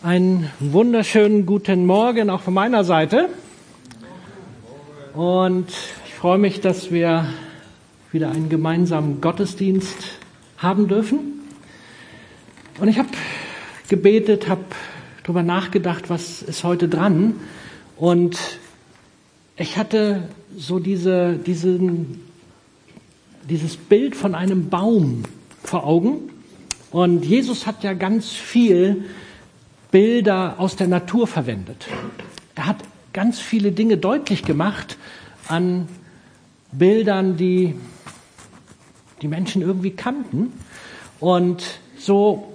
Einen 0.00 0.48
wunderschönen 0.60 1.44
guten 1.44 1.84
Morgen 1.84 2.30
auch 2.30 2.42
von 2.42 2.54
meiner 2.54 2.84
Seite. 2.84 3.30
Und 5.12 5.70
ich 6.06 6.14
freue 6.14 6.38
mich, 6.38 6.60
dass 6.60 6.92
wir 6.92 7.26
wieder 8.12 8.30
einen 8.30 8.48
gemeinsamen 8.48 9.20
Gottesdienst 9.20 9.96
haben 10.56 10.86
dürfen. 10.86 11.40
Und 12.78 12.86
ich 12.86 13.00
habe 13.00 13.08
gebetet, 13.88 14.48
habe 14.48 14.66
darüber 15.24 15.42
nachgedacht, 15.42 16.08
was 16.08 16.42
ist 16.42 16.62
heute 16.62 16.88
dran. 16.88 17.34
Und 17.96 18.38
ich 19.56 19.78
hatte 19.78 20.28
so 20.56 20.78
diese, 20.78 21.32
diesen, 21.38 22.22
dieses 23.50 23.76
Bild 23.76 24.14
von 24.14 24.36
einem 24.36 24.68
Baum 24.68 25.24
vor 25.64 25.84
Augen. 25.84 26.30
Und 26.92 27.24
Jesus 27.24 27.66
hat 27.66 27.82
ja 27.82 27.94
ganz 27.94 28.30
viel 28.30 29.04
Bilder 29.90 30.56
aus 30.58 30.76
der 30.76 30.88
Natur 30.88 31.26
verwendet. 31.26 31.86
Er 32.54 32.66
hat 32.66 32.76
ganz 33.12 33.40
viele 33.40 33.72
Dinge 33.72 33.96
deutlich 33.96 34.42
gemacht 34.42 34.96
an 35.48 35.88
Bildern, 36.72 37.36
die 37.36 37.74
die 39.22 39.28
Menschen 39.28 39.62
irgendwie 39.62 39.90
kannten. 39.90 40.52
Und 41.20 41.64
so 41.98 42.52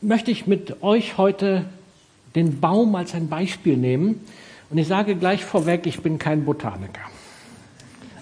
möchte 0.00 0.30
ich 0.30 0.46
mit 0.46 0.82
euch 0.82 1.18
heute 1.18 1.64
den 2.34 2.60
Baum 2.60 2.94
als 2.94 3.14
ein 3.14 3.28
Beispiel 3.28 3.76
nehmen. 3.76 4.20
Und 4.70 4.78
ich 4.78 4.86
sage 4.86 5.16
gleich 5.16 5.44
vorweg, 5.44 5.86
ich 5.86 6.02
bin 6.02 6.18
kein 6.18 6.44
Botaniker. 6.44 7.00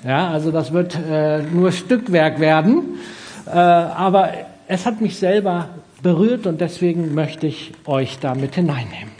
Ja, 0.05 0.31
also 0.31 0.53
das 0.53 0.73
wird 0.73 0.95
äh, 0.95 1.43
nur 1.43 1.73
Stückwerk 1.73 2.39
werden. 2.39 3.01
Äh, 3.47 3.51
aber 3.51 4.33
es 4.69 4.87
hat 4.87 5.01
mich 5.01 5.19
selber 5.19 5.71
berührt 6.03 6.47
und 6.47 6.61
deswegen 6.61 7.15
möchte 7.15 7.47
ich 7.47 7.73
euch 7.87 8.19
damit 8.19 8.55
hineinnehmen. 8.55 9.13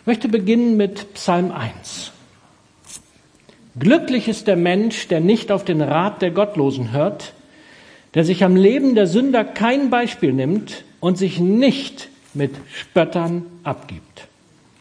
Ich 0.00 0.06
möchte 0.06 0.28
beginnen 0.28 0.76
mit 0.76 1.14
Psalm 1.14 1.52
1. 1.52 2.12
Glücklich 3.78 4.28
ist 4.28 4.46
der 4.46 4.56
Mensch, 4.56 5.08
der 5.08 5.20
nicht 5.20 5.52
auf 5.52 5.64
den 5.64 5.80
Rat 5.80 6.22
der 6.22 6.30
Gottlosen 6.30 6.92
hört, 6.92 7.34
der 8.14 8.24
sich 8.24 8.42
am 8.42 8.56
Leben 8.56 8.94
der 8.94 9.06
Sünder 9.06 9.44
kein 9.44 9.90
Beispiel 9.90 10.32
nimmt 10.32 10.84
und 11.00 11.18
sich 11.18 11.38
nicht 11.38 12.08
mit 12.34 12.52
Spöttern 12.72 13.46
abgibt. 13.62 14.28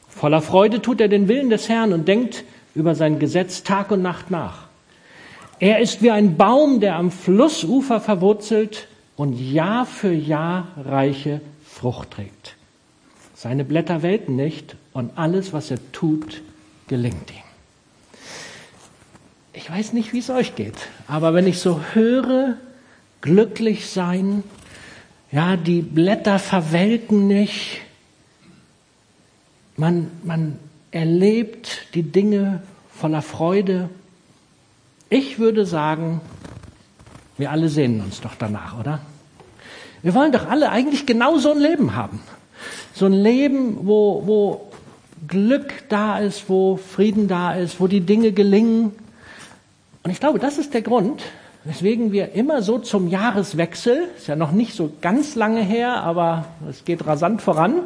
Voller 0.08 0.42
Freude 0.42 0.82
tut 0.82 1.00
er 1.00 1.10
den 1.10 1.28
Willen 1.28 1.50
des 1.50 1.70
Herrn 1.70 1.94
und 1.94 2.08
denkt 2.08 2.44
über 2.74 2.96
sein 2.96 3.20
Gesetz 3.20 3.64
Tag 3.64 3.92
und 3.92 4.02
Nacht 4.02 4.32
nach. 4.32 4.68
Er 5.60 5.80
ist 5.80 6.02
wie 6.02 6.12
ein 6.12 6.38
Baum, 6.38 6.80
der 6.80 6.96
am 6.96 7.12
Flussufer 7.12 8.00
verwurzelt 8.00 8.88
und 9.18 9.34
Jahr 9.34 9.86
für 9.86 10.14
Jahr 10.14 10.68
reiche 10.78 11.42
Frucht 11.66 12.12
trägt. 12.12 12.56
Seine 13.36 13.66
Blätter 13.66 14.02
welken 14.02 14.36
nicht 14.36 14.76
und 14.94 15.18
alles, 15.18 15.52
was 15.52 15.70
er 15.70 15.80
tut, 15.92 16.42
gelingt 16.88 17.30
ihm. 17.32 17.44
Ich 19.54 19.70
weiß 19.70 19.94
nicht, 19.94 20.14
wie 20.14 20.20
es 20.20 20.30
euch 20.30 20.56
geht, 20.56 20.88
aber 21.08 21.34
wenn 21.34 21.48
ich 21.48 21.60
so 21.60 21.82
höre, 21.94 22.56
glücklich 23.22 23.90
sein, 23.90 24.44
ja, 25.32 25.58
die 25.58 25.82
Blätter 25.82 26.40
verwelken 26.40 27.28
nicht, 27.28 27.82
man, 29.76 30.10
man 30.24 30.60
erlebt 30.92 31.88
die 31.94 32.04
Dinge 32.04 32.62
voller 32.94 33.22
Freude. 33.22 33.90
Ich 35.10 35.38
würde 35.38 35.66
sagen, 35.66 36.22
wir 37.38 37.52
alle 37.52 37.70
sehnen 37.70 38.02
uns 38.02 38.22
doch 38.22 38.36
danach, 38.38 38.80
oder? 38.80 39.00
Wir 40.02 40.14
wollen 40.14 40.32
doch 40.32 40.48
alle 40.48 40.70
eigentlich 40.70 41.06
genau 41.06 41.38
so 41.38 41.52
ein 41.52 41.60
Leben 41.60 41.96
haben. 41.96 42.22
So 42.94 43.06
ein 43.06 43.14
Leben, 43.14 43.80
wo, 43.88 44.24
wo 44.26 44.72
Glück 45.28 45.90
da 45.90 46.20
ist, 46.20 46.50
wo 46.50 46.78
Frieden 46.78 47.28
da 47.28 47.54
ist, 47.54 47.80
wo 47.80 47.88
die 47.88 48.02
Dinge 48.02 48.32
gelingen. 48.32 48.94
Und 50.04 50.12
ich 50.12 50.20
glaube, 50.20 50.40
das 50.40 50.58
ist 50.58 50.74
der 50.74 50.82
Grund, 50.82 51.24
weswegen 51.64 52.12
wir 52.12 52.34
immer 52.34 52.62
so 52.62 52.80
zum 52.80 53.08
Jahreswechsel, 53.08 54.08
ist 54.18 54.28
ja 54.28 54.36
noch 54.36 54.52
nicht 54.52 54.74
so 54.74 54.92
ganz 55.02 55.36
lange 55.36 55.62
her, 55.62 56.02
aber 56.04 56.46
es 56.70 56.86
geht 56.86 57.06
rasant 57.06 57.42
voran, 57.42 57.84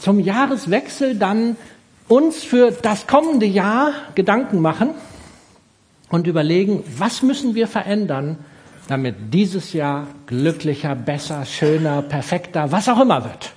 zum 0.00 0.20
Jahreswechsel 0.20 1.14
dann 1.14 1.56
uns 2.08 2.42
für 2.42 2.70
das 2.70 3.06
kommende 3.06 3.46
Jahr 3.46 3.92
Gedanken 4.14 4.60
machen 4.60 4.90
und 6.08 6.26
überlegen, 6.26 6.82
was 6.96 7.22
müssen 7.22 7.54
wir 7.54 7.68
verändern, 7.68 8.38
damit 8.88 9.34
dieses 9.34 9.74
Jahr 9.74 10.08
glücklicher, 10.26 10.94
besser, 10.94 11.44
schöner, 11.44 12.02
perfekter, 12.02 12.72
was 12.72 12.88
auch 12.88 13.00
immer 13.00 13.22
wird. 13.22 13.52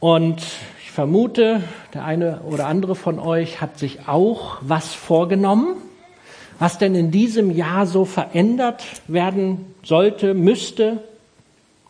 Und 0.00 0.42
ich 0.82 0.90
vermute, 0.90 1.62
der 1.94 2.04
eine 2.04 2.40
oder 2.40 2.66
andere 2.66 2.96
von 2.96 3.18
euch 3.18 3.60
hat 3.60 3.78
sich 3.78 4.08
auch 4.08 4.58
was 4.60 4.92
vorgenommen, 4.92 5.76
was 6.58 6.76
denn 6.78 6.94
in 6.94 7.10
diesem 7.10 7.50
Jahr 7.50 7.86
so 7.86 8.04
verändert 8.04 8.84
werden 9.06 9.64
sollte, 9.84 10.34
müsste, 10.34 10.98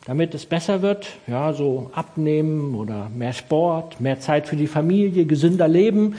damit 0.05 0.35
es 0.35 0.45
besser 0.45 0.83
wird. 0.83 1.09
Ja, 1.27 1.55
so 1.55 1.91
abnehmen 1.95 2.75
oder 2.75 3.11
mehr 3.15 3.33
Sport, 3.33 4.01
mehr 4.01 4.21
Zeit 4.21 4.47
für 4.47 4.57
die 4.57 4.67
Familie, 4.67 5.25
gesünder 5.25 5.69
leben. 5.69 6.17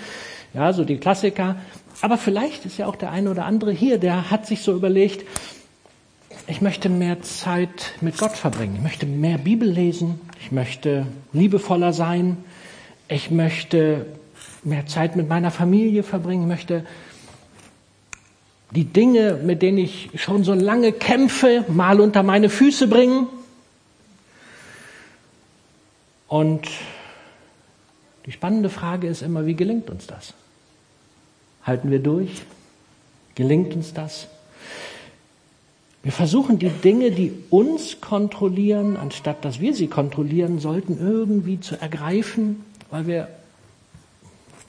Ja, 0.56 0.74
so 0.74 0.84
die 0.84 0.98
Klassiker. 0.98 1.58
Aber 2.02 2.18
vielleicht 2.18 2.66
ist 2.66 2.78
ja 2.78 2.88
auch 2.88 2.96
der 2.96 3.12
eine 3.12 3.30
oder 3.30 3.46
andere 3.46 3.72
hier, 3.72 4.00
der 4.00 4.32
hat 4.32 4.48
sich 4.48 4.64
so 4.64 4.74
überlegt, 4.74 5.26
ich 6.48 6.62
möchte 6.62 6.90
mehr 6.90 7.22
Zeit 7.22 7.94
mit 8.02 8.18
Gott 8.18 8.34
verbringen. 8.34 8.76
Ich 8.76 8.82
möchte 8.82 9.06
mehr 9.06 9.38
Bibel 9.38 9.68
lesen. 9.68 10.20
Ich 10.42 10.52
möchte 10.52 11.08
liebevoller 11.34 11.92
sein. 11.92 12.38
Ich 13.08 13.32
möchte 13.32 14.06
mehr 14.64 14.86
Zeit 14.86 15.16
mit 15.16 15.28
meiner 15.28 15.52
Familie 15.52 16.04
verbringen. 16.04 16.44
Ich 16.44 16.48
möchte 16.48 16.86
die 18.72 18.86
Dinge, 18.86 19.40
mit 19.44 19.62
denen 19.62 19.78
ich 19.78 20.10
schon 20.16 20.44
so 20.44 20.54
lange 20.54 20.92
kämpfe, 20.92 21.66
mal 21.68 22.00
unter 22.00 22.24
meine 22.24 22.50
Füße 22.50 22.88
bringen. 22.88 23.28
Und 26.28 26.68
die 28.26 28.32
spannende 28.32 28.70
Frage 28.70 29.08
ist 29.08 29.22
immer, 29.22 29.46
wie 29.46 29.56
gelingt 29.56 29.90
uns 29.90 30.08
das? 30.08 30.34
Halten 31.64 31.90
wir 31.90 32.00
durch? 32.00 32.44
Gelingt 33.36 33.74
uns 33.76 33.94
das? 33.94 34.28
Wir 36.06 36.12
versuchen 36.12 36.60
die 36.60 36.70
Dinge, 36.70 37.10
die 37.10 37.34
uns 37.50 38.00
kontrollieren, 38.00 38.96
anstatt 38.96 39.44
dass 39.44 39.60
wir 39.60 39.74
sie 39.74 39.88
kontrollieren 39.88 40.60
sollten, 40.60 41.00
irgendwie 41.00 41.60
zu 41.60 41.82
ergreifen, 41.82 42.64
weil 42.92 43.08
wir 43.08 43.28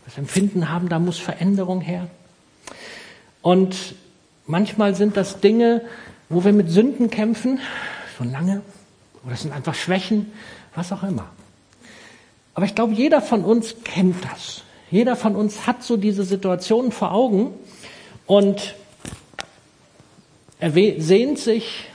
das 0.06 0.16
Empfinden 0.16 0.70
haben, 0.70 0.88
da 0.88 0.98
muss 0.98 1.18
Veränderung 1.18 1.82
her. 1.82 2.08
Und 3.42 3.96
manchmal 4.46 4.94
sind 4.94 5.18
das 5.18 5.40
Dinge, 5.40 5.82
wo 6.30 6.42
wir 6.42 6.54
mit 6.54 6.70
Sünden 6.70 7.10
kämpfen, 7.10 7.60
schon 8.16 8.32
lange, 8.32 8.62
oder 9.22 9.34
es 9.34 9.42
sind 9.42 9.52
einfach 9.52 9.74
Schwächen, 9.74 10.32
was 10.74 10.90
auch 10.90 11.02
immer. 11.02 11.26
Aber 12.54 12.64
ich 12.64 12.74
glaube, 12.74 12.94
jeder 12.94 13.20
von 13.20 13.44
uns 13.44 13.74
kennt 13.84 14.24
das. 14.24 14.62
Jeder 14.90 15.16
von 15.16 15.36
uns 15.36 15.66
hat 15.66 15.82
so 15.82 15.98
diese 15.98 16.24
Situationen 16.24 16.92
vor 16.92 17.12
Augen 17.12 17.52
und 18.24 18.74
er 20.58 20.72
sehnt 20.72 21.38
sich 21.38 21.88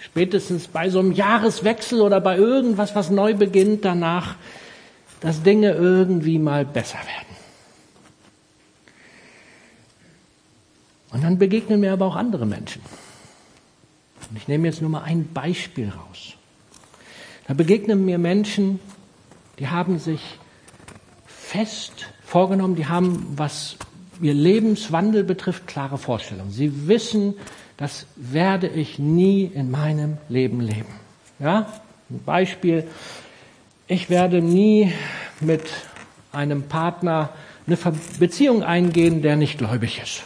spätestens 0.00 0.68
bei 0.68 0.88
so 0.88 0.98
einem 0.98 1.12
Jahreswechsel 1.12 2.00
oder 2.00 2.20
bei 2.20 2.36
irgendwas, 2.36 2.94
was 2.94 3.10
neu 3.10 3.34
beginnt, 3.34 3.84
danach, 3.84 4.36
dass 5.20 5.42
Dinge 5.42 5.72
irgendwie 5.72 6.38
mal 6.38 6.64
besser 6.64 6.98
werden. 6.98 7.36
Und 11.12 11.24
dann 11.24 11.38
begegnen 11.38 11.80
mir 11.80 11.92
aber 11.92 12.06
auch 12.06 12.16
andere 12.16 12.46
Menschen. 12.46 12.82
Und 14.30 14.36
ich 14.36 14.48
nehme 14.48 14.68
jetzt 14.68 14.80
nur 14.80 14.90
mal 14.90 15.02
ein 15.02 15.28
Beispiel 15.32 15.90
raus. 15.90 16.34
Da 17.46 17.54
begegnen 17.54 18.04
mir 18.04 18.18
Menschen, 18.18 18.78
die 19.58 19.68
haben 19.68 19.98
sich 19.98 20.20
fest 21.26 22.06
vorgenommen, 22.24 22.76
die 22.76 22.86
haben, 22.86 23.34
was 23.36 23.76
ihr 24.22 24.34
Lebenswandel 24.34 25.24
betrifft, 25.24 25.66
klare 25.66 25.98
Vorstellungen. 25.98 26.52
Sie 26.52 26.86
wissen, 26.86 27.34
das 27.80 28.04
werde 28.14 28.68
ich 28.68 28.98
nie 28.98 29.44
in 29.44 29.70
meinem 29.70 30.18
Leben 30.28 30.60
leben. 30.60 30.94
Ja, 31.38 31.66
ein 32.10 32.22
Beispiel. 32.22 32.86
Ich 33.88 34.10
werde 34.10 34.42
nie 34.42 34.92
mit 35.40 35.62
einem 36.30 36.64
Partner 36.64 37.30
eine 37.66 37.78
Beziehung 38.18 38.62
eingehen, 38.62 39.22
der 39.22 39.36
nicht 39.36 39.56
gläubig 39.56 39.98
ist. 40.02 40.24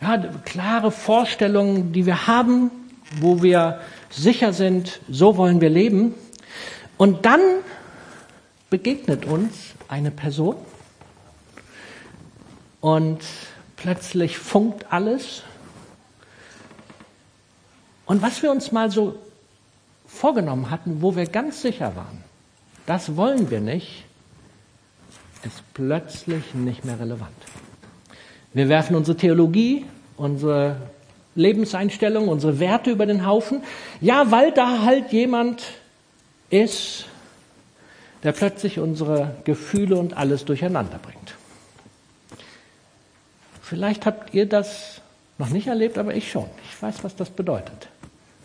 Ja, 0.00 0.18
klare 0.44 0.90
Vorstellungen, 0.90 1.92
die 1.92 2.04
wir 2.04 2.26
haben, 2.26 2.72
wo 3.20 3.40
wir 3.40 3.80
sicher 4.10 4.52
sind, 4.52 5.00
so 5.08 5.36
wollen 5.36 5.60
wir 5.60 5.70
leben. 5.70 6.14
Und 6.96 7.26
dann 7.26 7.40
begegnet 8.70 9.24
uns 9.24 9.54
eine 9.86 10.10
Person 10.10 10.56
und 12.80 13.20
plötzlich 13.76 14.36
funkt 14.36 14.92
alles 14.92 15.44
und 18.06 18.22
was 18.22 18.42
wir 18.42 18.50
uns 18.50 18.72
mal 18.72 18.90
so 18.90 19.18
vorgenommen 20.06 20.70
hatten, 20.70 21.02
wo 21.02 21.16
wir 21.16 21.26
ganz 21.26 21.62
sicher 21.62 21.96
waren, 21.96 22.22
das 22.86 23.16
wollen 23.16 23.50
wir 23.50 23.60
nicht, 23.60 24.04
ist 25.42 25.62
plötzlich 25.74 26.54
nicht 26.54 26.84
mehr 26.84 26.98
relevant. 27.00 27.34
Wir 28.52 28.68
werfen 28.68 28.94
unsere 28.94 29.16
Theologie, 29.16 29.84
unsere 30.16 30.76
Lebenseinstellung, 31.34 32.28
unsere 32.28 32.60
Werte 32.60 32.90
über 32.90 33.06
den 33.06 33.26
Haufen. 33.26 33.62
Ja, 34.00 34.30
weil 34.30 34.52
da 34.52 34.82
halt 34.82 35.12
jemand 35.12 35.64
ist, 36.50 37.06
der 38.22 38.32
plötzlich 38.32 38.78
unsere 38.78 39.36
Gefühle 39.44 39.96
und 39.96 40.16
alles 40.16 40.44
durcheinander 40.44 40.98
bringt. 40.98 41.34
Vielleicht 43.60 44.06
habt 44.06 44.34
ihr 44.34 44.46
das 44.46 45.00
noch 45.38 45.48
nicht 45.48 45.66
erlebt, 45.66 45.98
aber 45.98 46.14
ich 46.14 46.30
schon. 46.30 46.46
Ich 46.70 46.80
weiß, 46.80 47.02
was 47.02 47.16
das 47.16 47.30
bedeutet. 47.30 47.88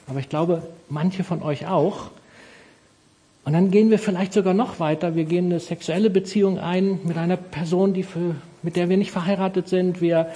Aber 0.09 0.19
ich 0.19 0.29
glaube, 0.29 0.63
manche 0.89 1.23
von 1.23 1.43
euch 1.43 1.67
auch. 1.67 2.09
Und 3.45 3.53
dann 3.53 3.69
gehen 3.69 3.91
wir 3.91 3.99
vielleicht 3.99 4.33
sogar 4.33 4.53
noch 4.53 4.79
weiter. 4.79 5.15
Wir 5.15 5.25
gehen 5.25 5.45
eine 5.45 5.59
sexuelle 5.59 6.09
Beziehung 6.09 6.59
ein 6.59 6.99
mit 7.03 7.17
einer 7.17 7.37
Person, 7.37 7.93
die 7.93 8.03
für, 8.03 8.35
mit 8.63 8.75
der 8.75 8.89
wir 8.89 8.97
nicht 8.97 9.11
verheiratet 9.11 9.69
sind. 9.69 10.01
Wir 10.01 10.31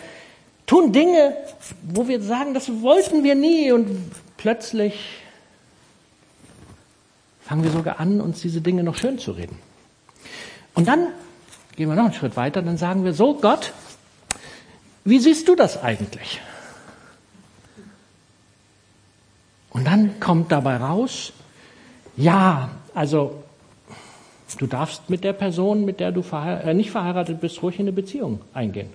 tun 0.68 0.92
Dinge, 0.92 1.36
wo 1.84 2.08
wir 2.08 2.22
sagen, 2.22 2.54
das 2.54 2.82
wollten 2.82 3.24
wir 3.24 3.36
nie. 3.36 3.72
Und 3.72 3.88
plötzlich 4.38 4.94
fangen 7.42 7.64
wir 7.64 7.72
sogar 7.72 8.00
an, 8.00 8.22
uns 8.22 8.42
diese 8.42 8.62
Dinge 8.62 8.84
noch 8.84 8.96
schön 8.96 9.18
zu 9.18 9.32
reden. 9.32 9.58
Und 10.76 10.88
dann 10.88 11.08
gehen 11.76 11.90
wir 11.90 11.96
noch 11.96 12.06
einen 12.06 12.14
Schritt 12.14 12.36
weiter. 12.38 12.62
Dann 12.62 12.78
sagen 12.78 13.04
wir 13.04 13.14
so, 13.14 13.34
Gott, 13.36 13.74
wie 15.04 15.20
siehst 15.20 15.48
du 15.48 15.56
das 15.56 15.82
eigentlich? 15.82 16.42
Und 19.74 19.86
dann 19.86 20.20
kommt 20.20 20.52
dabei 20.52 20.78
raus, 20.78 21.34
ja, 22.16 22.70
also 22.94 23.44
du 24.60 24.68
darfst 24.68 25.10
mit 25.10 25.24
der 25.24 25.34
Person, 25.34 25.84
mit 25.84 26.00
der 26.00 26.12
du 26.12 26.22
verhe 26.22 26.62
äh, 26.62 26.74
nicht 26.76 26.92
verheiratet 26.92 27.42
bist, 27.42 27.62
ruhig 27.64 27.80
in 27.80 27.86
eine 27.86 27.92
Beziehung 27.92 28.42
eingehen. 28.54 28.90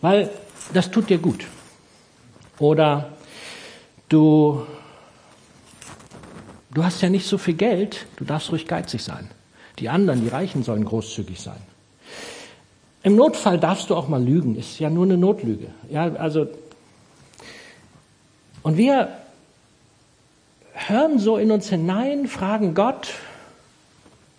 Weil 0.00 0.30
das 0.72 0.90
tut 0.90 1.10
dir 1.10 1.18
gut. 1.18 1.46
Oder 2.58 3.10
du, 4.08 4.66
du 6.70 6.84
hast 6.84 7.02
ja 7.02 7.10
nicht 7.10 7.26
so 7.26 7.36
viel 7.36 7.54
Geld, 7.54 8.06
du 8.16 8.24
darfst 8.24 8.50
ruhig 8.50 8.66
geizig 8.66 9.02
sein. 9.02 9.30
Die 9.78 9.90
anderen, 9.90 10.22
die 10.22 10.28
Reichen 10.28 10.62
sollen 10.62 10.86
großzügig 10.86 11.38
sein. 11.38 11.60
Im 13.02 13.14
Notfall 13.14 13.60
darfst 13.60 13.90
du 13.90 13.94
auch 13.94 14.08
mal 14.08 14.22
lügen, 14.22 14.56
ist 14.56 14.78
ja 14.80 14.90
nur 14.90 15.04
eine 15.04 15.18
Notlüge. 15.18 15.68
Ja, 15.90 16.12
also, 16.14 16.48
und 18.62 18.76
wir 18.76 19.08
hören 20.88 21.18
so 21.18 21.36
in 21.36 21.50
uns 21.50 21.68
hinein, 21.68 22.28
fragen 22.28 22.74
Gott 22.74 23.14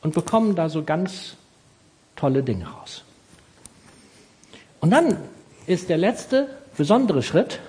und 0.01 0.13
bekommen 0.13 0.55
da 0.55 0.69
so 0.69 0.83
ganz 0.83 1.35
tolle 2.15 2.43
Dinge 2.43 2.67
raus. 2.67 3.03
Und 4.79 4.91
dann 4.91 5.17
ist 5.67 5.89
der 5.89 5.97
letzte 5.97 6.47
besondere 6.77 7.21
Schritt, 7.21 7.59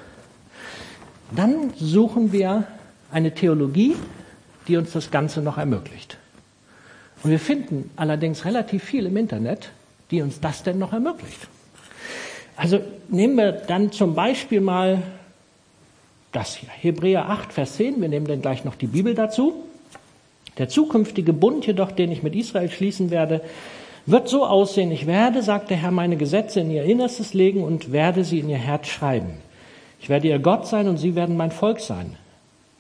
dann 1.35 1.73
suchen 1.77 2.32
wir 2.32 2.67
eine 3.12 3.35
Theologie, 3.35 3.97
die 4.69 4.77
uns 4.77 4.93
das 4.93 5.11
Ganze 5.11 5.43
noch 5.43 5.59
ermöglicht. 5.59 6.17
Und 7.23 7.31
wir 7.31 7.41
finden 7.41 7.91
allerdings 7.97 8.44
relativ 8.44 8.85
viel 8.85 9.06
im 9.06 9.17
Internet, 9.17 9.71
die 10.11 10.23
uns 10.23 10.41
das 10.41 10.62
denn 10.62 10.79
noch 10.79 10.93
ermöglicht. 10.93 11.49
Also 12.56 12.81
nehmen 13.09 13.37
wir 13.37 13.53
dann 13.53 13.93
zum 13.93 14.15
Beispiel 14.15 14.61
mal 14.61 15.03
das 16.32 16.55
hier, 16.55 16.69
Hebräer 16.69 17.29
8, 17.29 17.53
Vers 17.53 17.75
10, 17.75 18.00
wir 18.00 18.09
nehmen 18.09 18.27
dann 18.27 18.43
gleich 18.43 18.65
noch 18.65 18.77
die 18.77 18.87
Bibel 18.87 19.15
dazu. 19.15 19.65
Der 20.59 20.69
zukünftige 20.69 21.32
Bund 21.32 21.67
jedoch, 21.67 21.91
den 21.91 22.12
ich 22.12 22.23
mit 22.23 22.35
Israel 22.35 22.71
schließen 22.71 23.11
werde, 23.11 23.41
wird 24.06 24.29
so 24.29 24.47
aussehen, 24.47 24.91
ich 24.91 25.06
werde, 25.06 25.43
sagt 25.43 25.71
der 25.71 25.77
Herr, 25.77 25.91
meine 25.91 26.17
Gesetze 26.17 26.61
in 26.61 26.71
ihr 26.71 26.85
Innerstes 26.85 27.35
legen 27.35 27.62
und 27.62 27.93
werde 27.93 28.25
sie 28.25 28.41
in 28.41 28.49
ihr 28.49 28.59
Herz 28.59 28.88
schreiben. 28.88 29.35
Ich 30.00 30.09
werde 30.09 30.29
ihr 30.29 30.38
Gott 30.38 30.67
sein 30.67 30.88
und 30.88 30.97
sie 30.97 31.15
werden 31.15 31.37
mein 31.37 31.53
Volk 31.53 31.81
sein. 31.81 32.17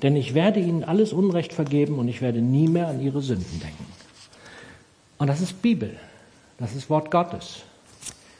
Denn 0.02 0.16
ich 0.16 0.34
werde 0.34 0.60
ihnen 0.60 0.82
alles 0.82 1.12
Unrecht 1.12 1.52
vergeben 1.52 1.98
und 1.98 2.08
ich 2.08 2.22
werde 2.22 2.40
nie 2.40 2.68
mehr 2.68 2.88
an 2.88 3.00
ihre 3.00 3.20
Sünden 3.20 3.60
denken. 3.60 3.86
Und 5.18 5.26
das 5.26 5.42
ist 5.42 5.60
Bibel. 5.60 5.96
Das 6.58 6.74
ist 6.74 6.88
Wort 6.88 7.10
Gottes. 7.10 7.62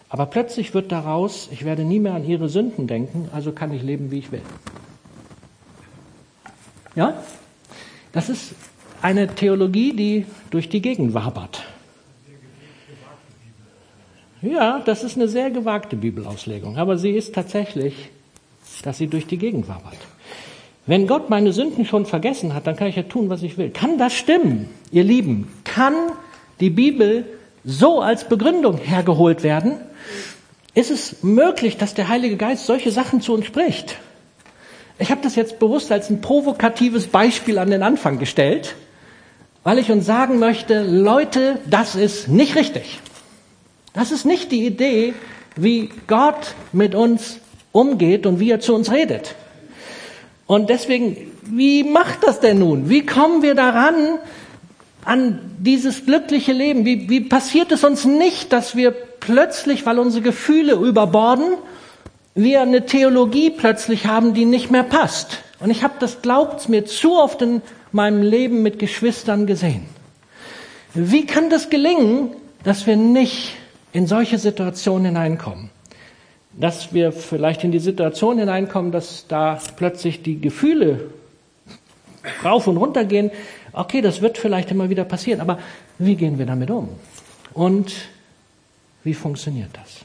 Aber 0.09 0.27
plötzlich 0.27 0.75
wird 0.75 0.91
daraus, 0.91 1.49
ich 1.53 1.65
werde 1.65 1.85
nie 1.85 2.01
mehr 2.01 2.15
an 2.15 2.27
ihre 2.27 2.49
Sünden 2.49 2.87
denken, 2.87 3.29
also 3.33 3.53
kann 3.53 3.73
ich 3.73 3.83
leben, 3.83 4.11
wie 4.11 4.19
ich 4.19 4.33
will. 4.33 4.43
Ja? 7.01 7.15
Das 8.13 8.29
ist 8.29 8.55
eine 9.01 9.27
Theologie, 9.35 9.95
die 9.95 10.27
durch 10.51 10.69
die 10.69 10.83
Gegend 10.83 11.15
wabert. 11.15 11.63
Ja, 14.43 14.81
das 14.85 15.03
ist 15.03 15.17
eine 15.17 15.27
sehr 15.27 15.51
gewagte 15.51 15.97
Bibelauslegung, 15.97 16.77
aber 16.77 16.99
sie 16.99 17.13
ist 17.13 17.35
tatsächlich, 17.35 18.11
dass 18.83 18.99
sie 18.99 19.07
durch 19.07 19.27
die 19.27 19.39
Gegend 19.39 19.67
wabert. 19.67 19.97
Wenn 20.85 21.07
Gott 21.07 21.31
meine 21.31 21.55
Sünden 21.55 21.87
schon 21.87 22.05
vergessen 22.05 22.53
hat, 22.53 22.67
dann 22.67 22.77
kann 22.77 22.89
ich 22.89 22.97
ja 22.97 23.05
tun, 23.05 23.31
was 23.31 23.43
ich 23.43 23.57
will. 23.57 23.71
Kann 23.71 23.97
das 23.97 24.13
stimmen, 24.13 24.69
ihr 24.91 25.05
Lieben? 25.05 25.49
Kann 25.65 25.95
die 26.61 26.71
Bibel 26.71 27.25
so 27.65 28.03
als 28.03 28.29
Begründung 28.29 28.77
hergeholt 28.77 29.43
werden, 29.43 29.77
ist 30.75 30.91
es 30.91 31.23
möglich, 31.23 31.79
dass 31.79 31.95
der 31.95 32.09
Heilige 32.09 32.37
Geist 32.37 32.67
solche 32.67 32.91
Sachen 32.91 33.23
zu 33.23 33.33
uns 33.33 33.47
spricht. 33.47 33.97
Ich 35.01 35.11
habe 35.11 35.23
das 35.23 35.35
jetzt 35.35 35.59
bewusst 35.59 35.91
als 35.91 36.11
ein 36.11 36.21
provokatives 36.21 37.07
Beispiel 37.07 37.59
an 37.59 37.71
den 37.71 37.83
Anfang 37.83 38.19
gestellt, 38.19 38.75
weil 39.65 39.79
ich 39.79 39.91
uns 39.91 40.05
sagen 40.05 40.39
möchte, 40.39 40.83
Leute, 40.83 41.59
das 41.65 41.95
ist 41.95 42.29
nicht 42.29 42.55
richtig. 42.55 43.01
Das 43.95 44.13
ist 44.13 44.27
nicht 44.27 44.53
die 44.53 44.67
Idee, 44.67 45.15
wie 45.57 45.89
Gott 46.07 46.55
mit 46.73 46.95
uns 46.95 47.39
umgeht 47.73 48.27
und 48.27 48.41
wie 48.41 48.51
er 48.51 48.61
zu 48.61 48.75
uns 48.75 48.93
redet. 48.93 49.35
Und 50.47 50.69
deswegen, 50.69 51.17
wie 51.45 51.83
macht 51.83 52.23
das 52.23 52.41
denn 52.41 52.59
nun? 52.59 52.91
Wie 52.91 53.07
kommen 53.07 53.43
wir 53.43 53.55
daran, 53.55 54.19
an 55.07 55.41
dieses 55.59 56.05
glückliche 56.05 56.53
Leben? 56.53 56.85
Wie, 56.85 57.09
wie 57.09 57.21
passiert 57.21 57.73
es 57.73 57.85
uns 57.85 58.05
nicht, 58.05 58.53
dass 58.53 58.77
wir 58.77 58.91
plötzlich, 58.91 59.87
weil 59.87 59.99
unsere 59.99 60.23
Gefühle 60.23 60.75
überborden, 60.75 61.55
wir 62.35 62.63
eine 62.63 62.87
Theologie 62.87 63.51
plötzlich 63.51 64.07
haben, 64.07 64.35
die 64.35 64.45
nicht 64.45 64.71
mehr 64.71 64.83
passt? 64.83 65.43
Und 65.59 65.71
ich 65.71 65.83
habe 65.83 65.95
das, 66.01 66.23
glaubt's 66.23 66.69
mir, 66.69 66.87
zu 66.87 67.19
oft 67.19 67.43
in 67.43 67.63
meinem 67.93 68.23
Leben 68.23 68.63
mit 68.63 68.79
Geschwistern 68.79 69.47
gesehen. 69.47 69.87
Wie 70.95 71.27
kann 71.27 71.51
das 71.51 71.71
gelingen, 71.71 72.31
dass 72.65 72.87
wir 72.87 72.97
nicht 72.97 73.55
in 73.93 74.07
solche 74.07 74.39
Situationen 74.39 75.07
hineinkommen? 75.07 75.71
Dass 76.53 76.93
wir 76.93 77.13
vielleicht 77.13 77.63
in 77.65 77.73
die 77.73 77.79
Situation 77.79 78.39
hineinkommen, 78.39 78.91
dass 78.91 79.27
da 79.29 79.61
plötzlich 79.77 80.23
die 80.23 80.41
Gefühle 80.41 81.11
rauf 82.45 82.67
und 82.67 82.77
runter 82.77 83.05
gehen, 83.05 83.31
Okay, 83.73 84.01
das 84.01 84.21
wird 84.21 84.39
vielleicht 84.39 84.71
immer 84.71 84.91
wieder 84.91 85.05
passieren, 85.05 85.41
aber 85.41 85.59
wie 85.99 86.17
gehen 86.17 86.39
wir 86.39 86.47
damit 86.47 86.71
um? 86.71 86.89
Und 87.55 87.93
wie 89.05 89.15
funktioniert 89.15 89.71
das? 89.73 90.05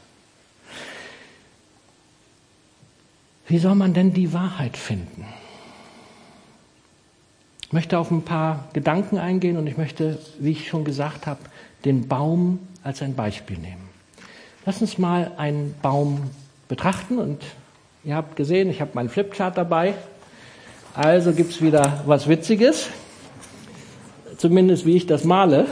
Wie 3.48 3.60
soll 3.60 3.75
man 3.75 3.94
denn 3.94 4.14
die 4.14 4.34
Wahrheit 4.34 4.78
finden? 4.78 5.25
Ich 7.62 7.74
möchte 7.74 8.00
auf 8.00 8.12
ein 8.12 8.24
paar 8.24 8.66
Gedanken 8.74 9.18
eingehen 9.18 9.58
und 9.58 9.68
ich 9.68 9.78
möchte, 9.78 10.20
wie 10.40 10.52
ich 10.52 10.68
schon 10.68 10.84
gesagt 10.84 11.28
habe, 11.28 11.40
den 11.84 12.08
Baum 12.08 12.60
als 12.84 13.02
ein 13.02 13.16
Beispiel 13.16 13.58
nehmen. 13.58 13.90
Lass 14.66 14.82
uns 14.82 14.98
mal 14.98 15.32
einen 15.38 15.75
Baum 15.82 16.30
betrachten 16.68 17.20
und 17.20 17.44
ihr 18.04 18.16
habt 18.16 18.36
gesehen, 18.36 18.70
ich 18.70 18.82
habe 18.82 18.92
meinen 18.94 19.10
Flipchart 19.10 19.58
dabei. 19.58 19.94
Also 20.94 21.34
gibt 21.34 21.52
es 21.52 21.62
wieder 21.62 22.04
was 22.06 22.28
Witziges 22.28 22.90
zumindest 24.38 24.86
wie 24.86 24.96
ich 24.96 25.06
das 25.06 25.24
male. 25.24 25.66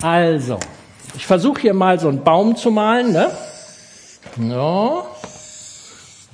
Also, 0.00 0.58
ich 1.14 1.26
versuche 1.26 1.62
hier 1.62 1.74
mal 1.74 1.98
so 1.98 2.08
einen 2.08 2.22
Baum 2.22 2.56
zu 2.56 2.70
malen. 2.70 3.12
Ne? 3.12 3.30
Ja, 4.38 5.06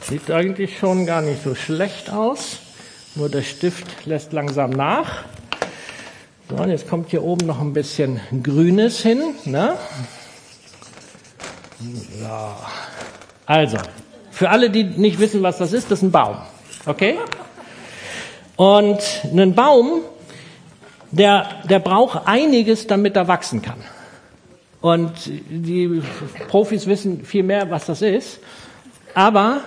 sieht 0.01 0.29
eigentlich 0.31 0.77
schon 0.77 1.07
gar 1.07 1.23
nicht 1.23 1.45
so 1.45 1.55
schlecht 1.55 2.11
aus. 2.11 2.59
Nur 3.15 3.29
der 3.29 3.43
Stift 3.43 4.07
lässt 4.07 4.33
langsam 4.33 4.71
nach. 4.71 5.25
So, 6.51 6.57
und 6.57 6.71
jetzt 6.71 6.89
kommt 6.89 7.11
hier 7.11 7.23
oben 7.23 7.47
noch 7.47 7.61
ein 7.61 7.73
bisschen 7.73 8.21
Grünes 8.43 9.01
hin. 9.01 9.35
Ne? 9.45 9.77
Ja. 12.21 12.57
Also, 13.47 13.79
für 14.33 14.51
alle, 14.51 14.71
die 14.71 14.83
nicht 14.83 15.21
wissen, 15.21 15.43
was 15.43 15.59
das 15.59 15.73
ist, 15.73 15.91
das 15.91 16.01
ist 16.01 16.03
ein 16.03 16.11
Baum. 16.11 16.39
Okay? 16.87 17.19
Und 18.57 18.99
ein 19.25 19.55
Baum, 19.55 20.01
der, 21.13 21.63
der 21.69 21.79
braucht 21.79 22.27
einiges, 22.27 22.89
damit 22.89 23.15
er 23.15 23.29
wachsen 23.29 23.63
kann. 23.63 23.79
Und 24.83 25.13
die 25.27 26.03
Profis 26.49 26.87
wissen 26.87 27.25
viel 27.25 27.45
mehr, 27.45 27.71
was 27.71 27.87
das 27.87 28.03
ist. 28.03 28.41
Aber 29.15 29.63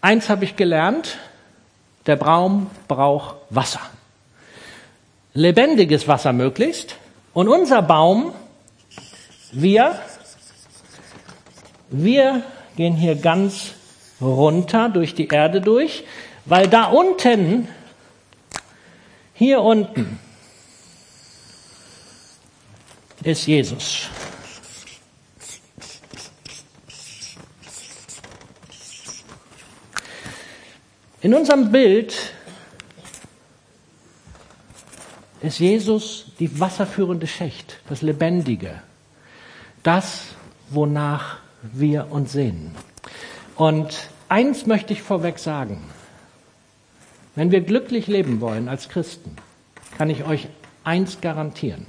eins 0.00 0.28
habe 0.28 0.44
ich 0.44 0.56
gelernt, 0.56 1.18
der 2.06 2.16
Baum 2.16 2.70
braucht 2.88 3.36
Wasser. 3.50 3.80
lebendiges 5.34 6.08
Wasser 6.08 6.32
möglichst. 6.32 6.96
Und 7.34 7.48
unser 7.48 7.82
Baum, 7.82 8.32
wir, 9.52 10.00
wir 11.90 12.42
gehen 12.76 12.94
hier 12.94 13.16
ganz 13.16 13.74
runter 14.20 14.88
durch 14.88 15.14
die 15.14 15.28
Erde 15.28 15.60
durch, 15.60 16.04
weil 16.46 16.68
da 16.68 16.86
unten, 16.86 17.68
hier 19.34 19.60
unten, 19.60 20.18
ist 23.22 23.46
Jesus. 23.46 24.08
In 31.26 31.34
unserem 31.34 31.72
Bild 31.72 32.32
ist 35.42 35.58
Jesus 35.58 36.26
die 36.38 36.60
wasserführende 36.60 37.26
Schicht, 37.26 37.80
das 37.88 38.00
Lebendige, 38.00 38.80
das, 39.82 40.26
wonach 40.70 41.38
wir 41.62 42.12
uns 42.12 42.30
sehen. 42.30 42.76
Und 43.56 44.08
eins 44.28 44.66
möchte 44.66 44.92
ich 44.92 45.02
vorweg 45.02 45.40
sagen. 45.40 45.90
Wenn 47.34 47.50
wir 47.50 47.62
glücklich 47.62 48.06
leben 48.06 48.40
wollen 48.40 48.68
als 48.68 48.88
Christen, 48.88 49.34
kann 49.98 50.10
ich 50.10 50.22
euch 50.22 50.46
eins 50.84 51.20
garantieren. 51.20 51.86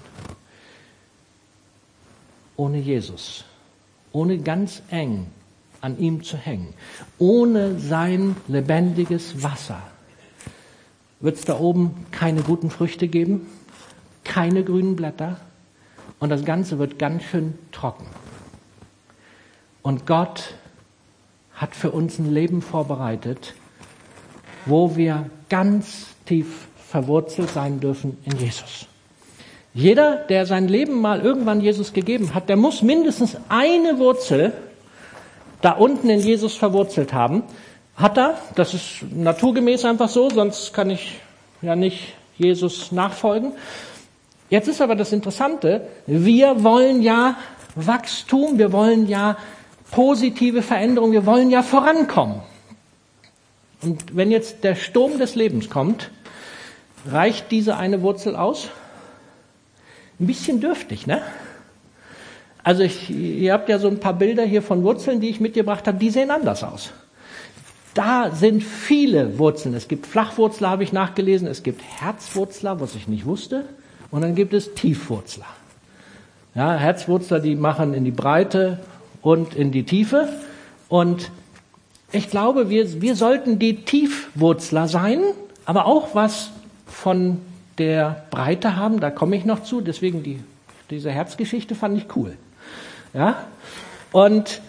Ohne 2.56 2.79
Jesus, 2.79 3.46
ohne 4.12 4.39
ganz 4.39 4.82
eng 4.89 5.27
an 5.81 5.98
ihm 6.00 6.24
zu 6.24 6.38
hängen, 6.38 6.74
ohne 7.17 7.79
sein 7.79 8.36
lebendiges 8.48 9.43
Wasser, 9.43 9.81
wird 11.19 11.36
es 11.36 11.46
da 11.46 11.60
oben 11.60 12.05
keine 12.12 12.41
guten 12.41 12.69
Früchte 12.69 13.07
geben, 13.07 13.48
keine 14.24 14.63
grünen 14.63 14.96
Blätter 14.96 15.39
und 16.19 16.29
das 16.29 16.46
Ganze 16.46 16.79
wird 16.79 17.00
ganz 17.00 17.24
schön 17.24 17.57
trocken. 17.72 18.05
Und 19.81 20.05
Gott 20.05 20.55
hat 21.53 21.75
für 21.75 21.91
uns 21.91 22.19
ein 22.19 22.31
Leben 22.31 22.62
vorbereitet, 22.62 23.55
wo 24.65 24.96
wir 24.96 25.29
ganz 25.50 26.07
tief 26.25 26.67
verwurzelt 26.77 27.50
sein 27.50 27.79
dürfen 27.79 28.17
in 28.25 28.38
Jesus. 28.38 28.88
Jeder, 29.74 30.17
der 30.17 30.46
sein 30.46 30.67
Leben 30.67 31.01
mal 31.01 31.22
irgendwann 31.22 31.62
Jesus 31.62 31.93
gegeben 31.93 32.34
hat, 32.34 32.50
der 32.50 32.57
muss 32.57 32.81
mindestens 32.81 33.38
eine 33.48 34.00
Wurzel 34.00 34.53
da 35.62 35.72
unten 35.72 36.10
in 36.10 36.20
Jesus 36.20 36.56
verwurzelt 36.56 37.14
haben. 37.14 37.44
Hat 37.96 38.18
er, 38.18 38.38
das 38.56 38.74
ist 38.74 39.04
naturgemäß 39.12 39.86
einfach 39.86 40.10
so, 40.10 40.30
sonst 40.30 40.74
kann 40.74 40.90
ich 40.90 41.20
ja 41.62 41.76
nicht 41.76 42.14
Jesus 42.38 42.92
nachfolgen. 42.92 43.54
Jetzt 44.50 44.68
ist 44.68 44.82
aber 44.82 44.96
das 44.96 45.12
Interessante, 45.12 45.88
wir 46.06 46.64
wollen 46.64 47.02
ja 47.02 47.36
Wachstum, 47.76 48.58
wir 48.58 48.72
wollen 48.72 49.08
ja 49.08 49.38
positive 49.92 50.62
Veränderung, 50.62 51.12
wir 51.12 51.26
wollen 51.26 51.50
ja 51.50 51.64
vorankommen. 51.64 52.42
Und 53.82 54.16
wenn 54.16 54.32
jetzt 54.32 54.64
der 54.64 54.76
Sturm 54.76 55.20
des 55.20 55.36
Lebens 55.36 55.70
kommt, 55.70 56.12
reicht 57.06 57.52
diese 57.52 57.78
eine 57.78 58.02
Wurzel 58.02 58.36
aus? 58.36 58.70
Ein 60.20 60.28
bisschen 60.28 60.60
dürftig, 60.60 61.08
ne? 61.08 61.22
Also 62.67 62.83
ich, 62.83 63.09
ihr 63.09 63.53
habt 63.53 63.69
ja 63.69 63.79
so 63.79 63.88
ein 63.88 64.01
paar 64.01 64.12
Bilder 64.12 64.43
hier 64.43 64.62
von 64.62 64.83
Wurzeln, 64.83 65.21
die 65.21 65.29
ich 65.29 65.39
mitgebracht 65.39 65.88
habe, 65.88 66.00
die 66.00 66.09
sehen 66.09 66.29
anders 66.29 66.65
aus. 66.65 66.89
Da 67.93 68.29
sind 68.31 68.62
viele 68.62 69.39
Wurzeln. 69.39 69.74
Es 69.74 69.88
gibt 69.88 70.05
Flachwurzler, 70.05 70.69
habe 70.69 70.83
ich 70.83 70.91
nachgelesen, 70.91 71.47
es 71.47 71.63
gibt 71.63 71.81
Herzwurzler, 71.81 72.81
was 72.81 72.93
ich 72.95 73.07
nicht 73.07 73.25
wusste, 73.25 73.63
und 74.12 74.19
dann 74.19 74.36
gibt 74.36 74.53
es 74.53 74.74
Tiefwurzler. 74.74 75.45
Ja, 76.55 76.74
Herzwurzler, 76.74 77.39
die 77.39 77.55
machen 77.55 77.93
in 77.93 78.03
die 78.03 78.12
Breite 78.12 78.79
und 79.21 79.55
in 79.55 79.71
die 79.71 79.83
Tiefe. 79.83 80.27
Und 80.89 81.31
ich 82.12 82.29
glaube, 82.29 82.69
wir, 82.69 83.01
wir 83.01 83.15
sollten 83.15 83.59
die 83.59 83.86
Tiefwurzler 83.86 84.89
sein, 84.89 85.21
aber 85.63 85.86
auch 85.86 86.15
was 86.15 86.50
von 86.86 87.38
der 87.77 88.25
Breite 88.29 88.75
haben, 88.75 89.00
da 89.00 89.09
komme 89.09 89.38
ich 89.38 89.45
noch 89.45 89.63
zu. 89.63 89.79
Deswegen 89.79 90.21
die, 90.21 90.41
diese 90.89 91.12
Herzgeschichte 91.12 91.74
fand 91.74 91.97
ich 91.97 92.13
cool. 92.17 92.36
Ja? 93.14 93.44
Und 94.12 94.62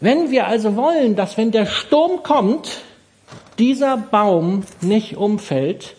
wenn 0.00 0.30
wir 0.30 0.46
also 0.46 0.76
wollen, 0.76 1.16
dass 1.16 1.36
wenn 1.36 1.50
der 1.50 1.66
Sturm 1.66 2.22
kommt, 2.22 2.82
dieser 3.58 3.96
Baum 3.96 4.64
nicht 4.80 5.16
umfällt, 5.16 5.94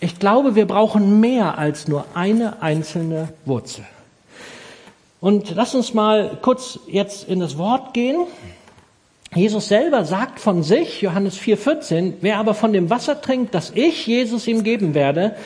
ich 0.00 0.18
glaube, 0.18 0.56
wir 0.56 0.66
brauchen 0.66 1.20
mehr 1.20 1.58
als 1.58 1.86
nur 1.86 2.04
eine 2.14 2.60
einzelne 2.60 3.28
Wurzel. 3.44 3.84
Und 5.20 5.52
lass 5.54 5.76
uns 5.76 5.94
mal 5.94 6.38
kurz 6.42 6.80
jetzt 6.88 7.28
in 7.28 7.38
das 7.38 7.56
Wort 7.56 7.94
gehen. 7.94 8.26
Jesus 9.32 9.68
selber 9.68 10.04
sagt 10.04 10.40
von 10.40 10.64
sich, 10.64 11.00
Johannes 11.00 11.38
4,14, 11.38 12.14
wer 12.20 12.38
aber 12.38 12.54
von 12.54 12.72
dem 12.72 12.90
Wasser 12.90 13.20
trinkt, 13.20 13.54
das 13.54 13.70
ich 13.76 14.08
Jesus 14.08 14.48
ihm 14.48 14.64
geben 14.64 14.94
werde, 14.94 15.36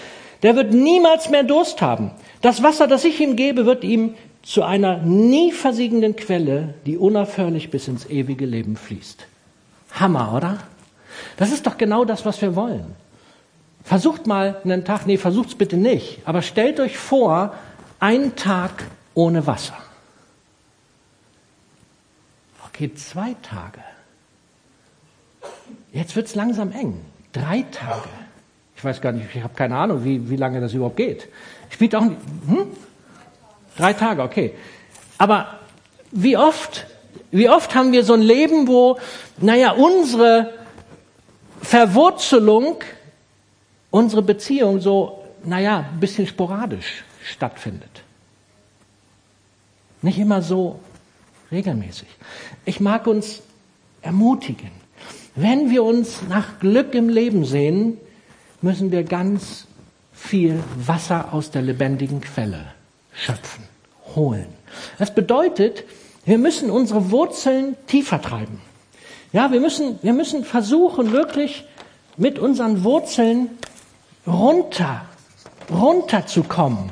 der 0.43 0.57
wird 0.57 0.73
niemals 0.73 1.29
mehr 1.29 1.45
Durst 1.45 1.83
haben. 1.83 2.11
Das 2.41 2.63
Wasser, 2.63 2.87
das 2.87 3.05
ich 3.05 3.21
ihm 3.21 3.37
gebe, 3.37 3.67
wird 3.67 3.85
ihm 3.85 4.15
zu 4.47 4.63
einer 4.63 4.99
nie 4.99 5.51
versiegenden 5.51 6.15
Quelle, 6.15 6.75
die 6.87 6.97
unaufhörlich 6.97 7.69
bis 7.73 7.89
ins 7.89 8.07
ewige 8.07 8.47
Leben 8.47 8.77
fließt. 8.77 9.27
Hammer, 9.91 10.33
oder? 10.35 10.59
Das 11.37 11.51
ist 11.51 11.67
doch 11.67 11.77
genau 11.77 12.05
das, 12.05 12.25
was 12.25 12.41
wir 12.41 12.55
wollen. 12.55 12.95
Versucht 13.83 14.29
mal 14.29 14.61
einen 14.63 14.85
Tag, 14.85 15.05
nee, 15.05 15.17
versucht's 15.17 15.57
bitte 15.57 15.77
nicht, 15.77 16.21
aber 16.25 16.43
stellt 16.43 16.79
euch 16.79 16.97
vor, 16.97 17.55
einen 17.99 18.37
Tag 18.37 18.85
ohne 19.15 19.49
Wasser. 19.49 19.77
Okay, 22.69 22.95
zwei 22.95 23.35
Tage. 23.43 23.81
Jetzt 25.93 26.15
wird's 26.15 26.37
langsam 26.37 26.71
eng. 26.71 27.01
Drei 27.33 27.63
Tage. 27.73 28.09
Ich 28.77 28.85
weiß 28.85 29.01
gar 29.01 29.11
nicht, 29.11 29.27
ich 29.35 29.43
habe 29.43 29.55
keine 29.55 29.77
Ahnung, 29.77 30.05
wie, 30.05 30.31
wie 30.31 30.37
lange 30.37 30.61
das 30.61 30.73
überhaupt 30.73 30.99
geht. 30.99 31.29
Spielt 31.71 31.97
auch 31.97 32.05
nicht, 32.05 32.21
hm? 32.47 32.67
Drei 33.77 33.93
Tage, 33.93 34.23
okay. 34.23 34.55
Aber 35.19 35.59
wie 36.11 36.37
oft, 36.37 36.87
wie 37.31 37.49
oft 37.49 37.75
haben 37.75 37.93
wir 37.93 38.05
so 38.05 38.15
ein 38.15 38.23
Leben, 38.23 38.69
wo, 38.69 38.99
naja, 39.39 39.73
unsere 39.73 40.53
Verwurzelung, 41.63 42.77
unsere 43.91 44.23
Beziehung 44.23 44.81
so, 44.81 45.25
naja, 45.45 45.87
ein 45.93 46.01
bisschen 46.01 46.27
sporadisch 46.27 47.05
stattfindet. 47.25 48.03
Nicht 50.03 50.19
immer 50.19 50.43
so 50.43 50.81
regelmäßig. 51.51 52.09
Ich 52.65 52.81
mag 52.81 53.07
uns 53.07 53.43
ermutigen. 54.03 54.71
Wenn 55.35 55.71
wir 55.71 55.83
uns 55.83 56.23
nach 56.29 56.61
Glück 56.61 56.95
im 56.95 57.09
Leben 57.09 57.45
sehen, 57.45 57.99
müssen 58.63 58.91
wir 58.91 59.05
ganz 59.05 59.67
viel 60.15 60.63
Wasser 60.77 61.33
aus 61.33 61.51
der 61.51 61.63
lebendigen 61.63 62.21
Quelle 62.21 62.73
schöpfen, 63.13 63.65
holen. 64.17 64.47
Das 64.99 65.15
bedeutet, 65.15 65.85
wir 66.25 66.39
müssen 66.39 66.71
unsere 66.71 67.11
Wurzeln 67.11 67.77
tiefer 67.87 68.21
treiben. 68.21 68.61
Ja, 69.33 69.53
wir 69.53 69.61
müssen, 69.61 69.99
wir 70.03 70.13
müssen 70.13 70.45
versuchen, 70.45 71.13
wirklich 71.13 71.65
mit 72.17 72.39
unseren 72.39 72.83
Wurzeln 72.83 73.51
runter, 74.27 75.03
runterzukommen 75.71 76.91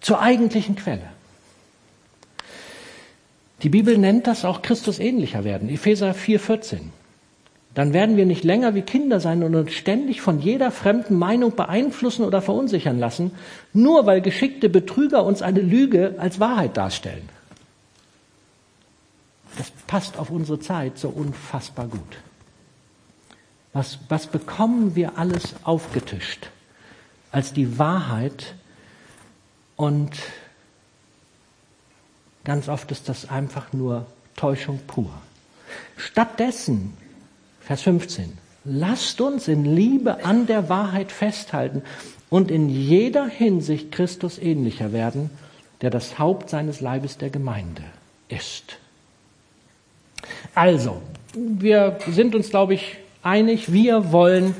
zur 0.00 0.20
eigentlichen 0.20 0.76
Quelle. 0.76 1.08
Die 3.62 3.68
Bibel 3.68 3.96
nennt 3.96 4.26
das 4.26 4.44
auch 4.44 4.60
Christus 4.60 4.98
ähnlicher 4.98 5.44
werden. 5.44 5.68
Epheser 5.68 6.12
4,14 6.12 6.80
dann 7.74 7.94
werden 7.94 8.16
wir 8.16 8.26
nicht 8.26 8.44
länger 8.44 8.74
wie 8.74 8.82
Kinder 8.82 9.18
sein 9.18 9.42
und 9.42 9.54
uns 9.54 9.72
ständig 9.72 10.20
von 10.20 10.40
jeder 10.40 10.70
fremden 10.70 11.16
Meinung 11.16 11.56
beeinflussen 11.56 12.24
oder 12.24 12.42
verunsichern 12.42 12.98
lassen, 12.98 13.32
nur 13.72 14.04
weil 14.04 14.20
geschickte 14.20 14.68
Betrüger 14.68 15.24
uns 15.24 15.40
eine 15.40 15.60
Lüge 15.60 16.16
als 16.18 16.38
Wahrheit 16.38 16.76
darstellen. 16.76 17.28
Das 19.56 19.70
passt 19.86 20.18
auf 20.18 20.30
unsere 20.30 20.60
Zeit 20.60 20.98
so 20.98 21.08
unfassbar 21.08 21.88
gut. 21.88 22.18
Was, 23.72 23.98
was 24.08 24.26
bekommen 24.26 24.94
wir 24.94 25.16
alles 25.16 25.54
aufgetischt 25.64 26.50
als 27.30 27.54
die 27.54 27.78
Wahrheit 27.78 28.54
und 29.76 30.10
ganz 32.44 32.68
oft 32.68 32.90
ist 32.90 33.08
das 33.08 33.30
einfach 33.30 33.72
nur 33.72 34.06
Täuschung 34.36 34.80
pur. 34.86 35.10
Stattdessen 35.96 36.94
Vers 37.64 37.82
15. 37.82 38.38
Lasst 38.64 39.20
uns 39.20 39.48
in 39.48 39.64
Liebe 39.64 40.24
an 40.24 40.46
der 40.46 40.68
Wahrheit 40.68 41.10
festhalten 41.10 41.82
und 42.30 42.50
in 42.50 42.68
jeder 42.68 43.26
Hinsicht 43.26 43.92
Christus 43.92 44.38
ähnlicher 44.38 44.92
werden, 44.92 45.30
der 45.80 45.90
das 45.90 46.18
Haupt 46.18 46.50
seines 46.50 46.80
Leibes 46.80 47.18
der 47.18 47.30
Gemeinde 47.30 47.82
ist. 48.28 48.78
Also, 50.54 51.02
wir 51.34 51.98
sind 52.08 52.34
uns, 52.34 52.50
glaube 52.50 52.74
ich, 52.74 52.96
einig, 53.22 53.72
wir 53.72 54.12
wollen 54.12 54.54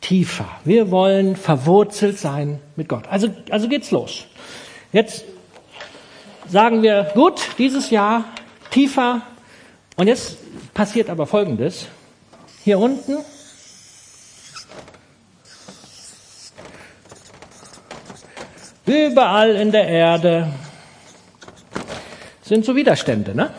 tiefer. 0.00 0.48
Wir 0.64 0.90
wollen 0.90 1.36
verwurzelt 1.36 2.18
sein 2.18 2.60
mit 2.76 2.88
Gott. 2.88 3.06
Also, 3.08 3.28
also 3.50 3.68
geht's 3.68 3.90
los. 3.90 4.26
Jetzt 4.92 5.24
sagen 6.48 6.82
wir, 6.82 7.10
gut, 7.14 7.40
dieses 7.58 7.90
Jahr 7.90 8.24
tiefer. 8.70 9.22
Und 9.96 10.08
jetzt 10.08 10.38
passiert 10.74 11.10
aber 11.10 11.26
Folgendes. 11.26 11.86
Hier 12.64 12.78
unten 12.78 13.18
Überall 18.86 19.50
in 19.50 19.70
der 19.70 19.86
Erde 19.86 20.50
sind 22.42 22.64
so 22.64 22.74
Widerstände, 22.74 23.34
ne? 23.34 23.50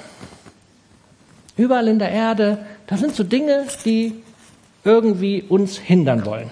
Überall 1.55 1.87
in 1.87 1.99
der 1.99 2.09
Erde, 2.09 2.65
da 2.87 2.97
sind 2.97 3.15
so 3.15 3.23
Dinge, 3.23 3.67
die 3.85 4.23
irgendwie 4.83 5.43
uns 5.43 5.77
hindern 5.77 6.25
wollen. 6.25 6.49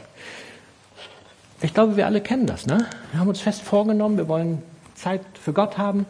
Ich 1.62 1.74
glaube, 1.74 1.98
wir 1.98 2.06
alle 2.06 2.22
kennen 2.22 2.46
das, 2.46 2.68
ne? 2.68 2.88
Wir 3.12 3.20
haben 3.20 3.28
uns 3.28 3.42
fest 3.42 3.62
vorgenommen, 3.62 4.18
wir 4.18 4.28
wollen 4.28 4.62
Zeit 4.96 5.22
für 5.40 5.54
Gott 5.54 5.78
haben. 5.78 6.06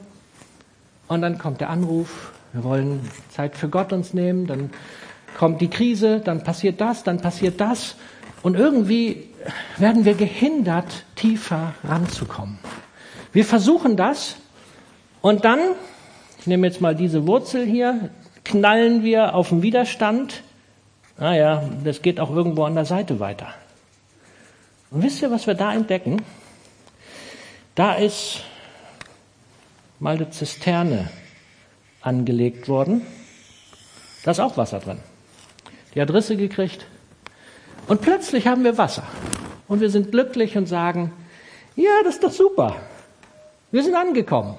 Und 1.07 1.21
dann 1.21 1.37
kommt 1.37 1.61
der 1.61 1.69
Anruf, 1.69 2.31
wir 2.53 2.63
wollen 2.63 3.09
Zeit 3.29 3.55
für 3.55 3.69
Gott 3.69 3.93
uns 3.93 4.13
nehmen, 4.13 4.47
dann 4.47 4.71
kommt 5.37 5.61
die 5.61 5.69
Krise, 5.69 6.19
dann 6.19 6.43
passiert 6.43 6.81
das, 6.81 7.03
dann 7.03 7.21
passiert 7.21 7.59
das. 7.61 7.95
Und 8.41 8.55
irgendwie 8.55 9.29
werden 9.77 10.05
wir 10.05 10.13
gehindert, 10.13 11.05
tiefer 11.15 11.73
ranzukommen. 11.83 12.59
Wir 13.31 13.45
versuchen 13.45 13.95
das 13.95 14.35
und 15.21 15.45
dann, 15.45 15.59
ich 16.39 16.47
nehme 16.47 16.67
jetzt 16.67 16.81
mal 16.81 16.95
diese 16.95 17.25
Wurzel 17.25 17.65
hier, 17.65 18.09
knallen 18.43 19.03
wir 19.03 19.35
auf 19.35 19.49
den 19.49 19.63
Widerstand. 19.63 20.43
Naja, 21.17 21.63
das 21.83 22.01
geht 22.01 22.19
auch 22.19 22.29
irgendwo 22.29 22.63
an 22.65 22.75
der 22.75 22.85
Seite 22.85 23.19
weiter. 23.19 23.53
Und 24.91 25.01
wisst 25.01 25.21
ihr, 25.21 25.31
was 25.31 25.47
wir 25.47 25.55
da 25.55 25.73
entdecken? 25.73 26.21
Da 27.75 27.93
ist 27.93 28.41
mal 29.99 30.15
eine 30.15 30.29
Zisterne 30.29 31.09
angelegt 32.01 32.67
worden. 32.67 33.01
Da 34.23 34.31
ist 34.31 34.39
auch 34.39 34.57
Wasser 34.57 34.79
drin. 34.79 34.99
Die 35.93 36.01
hat 36.01 36.11
Risse 36.11 36.37
gekriegt. 36.37 36.85
Und 37.87 38.01
plötzlich 38.01 38.47
haben 38.47 38.63
wir 38.63 38.77
Wasser. 38.77 39.03
Und 39.67 39.81
wir 39.81 39.89
sind 39.89 40.11
glücklich 40.11 40.57
und 40.57 40.67
sagen, 40.67 41.11
ja, 41.75 41.91
das 42.03 42.15
ist 42.15 42.23
doch 42.23 42.31
super. 42.31 42.75
Wir 43.71 43.83
sind 43.83 43.95
angekommen. 43.95 44.55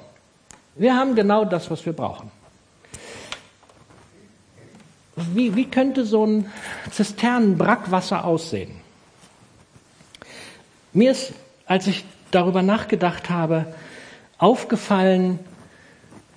Wir 0.77 0.97
haben 0.97 1.15
genau 1.15 1.45
das, 1.45 1.71
was 1.71 1.87
wir 1.87 1.93
brauchen. 1.93 2.31
Wie, 5.17 5.55
wie 5.55 5.67
könnte 5.67 6.05
so 6.05 6.27
ein 6.27 6.51
Zisternenbrackwasser 6.91 8.25
aussehen? 8.25 8.73
Mir 10.93 11.13
ist, 11.13 11.33
als 11.67 11.87
ich 11.87 12.05
darüber 12.33 12.63
nachgedacht 12.63 13.31
habe, 13.31 13.67
aufgefallen, 14.39 15.39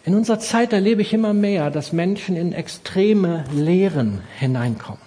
in 0.07 0.15
unserer 0.15 0.39
Zeit 0.39 0.71
erlebe 0.71 1.01
ich 1.01 1.13
immer 1.13 1.33
mehr, 1.33 1.69
dass 1.69 1.91
Menschen 1.91 2.37
in 2.37 2.53
extreme 2.53 3.43
Lehren 3.53 4.21
hineinkommen. 4.39 5.01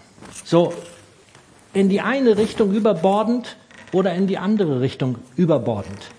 So 0.44 0.74
in 1.72 1.88
die 1.88 2.02
eine 2.02 2.36
Richtung 2.36 2.74
überbordend 2.74 3.56
oder 3.92 4.12
in 4.12 4.26
die 4.26 4.36
andere 4.36 4.82
Richtung 4.82 5.16
überbordend. 5.36 6.10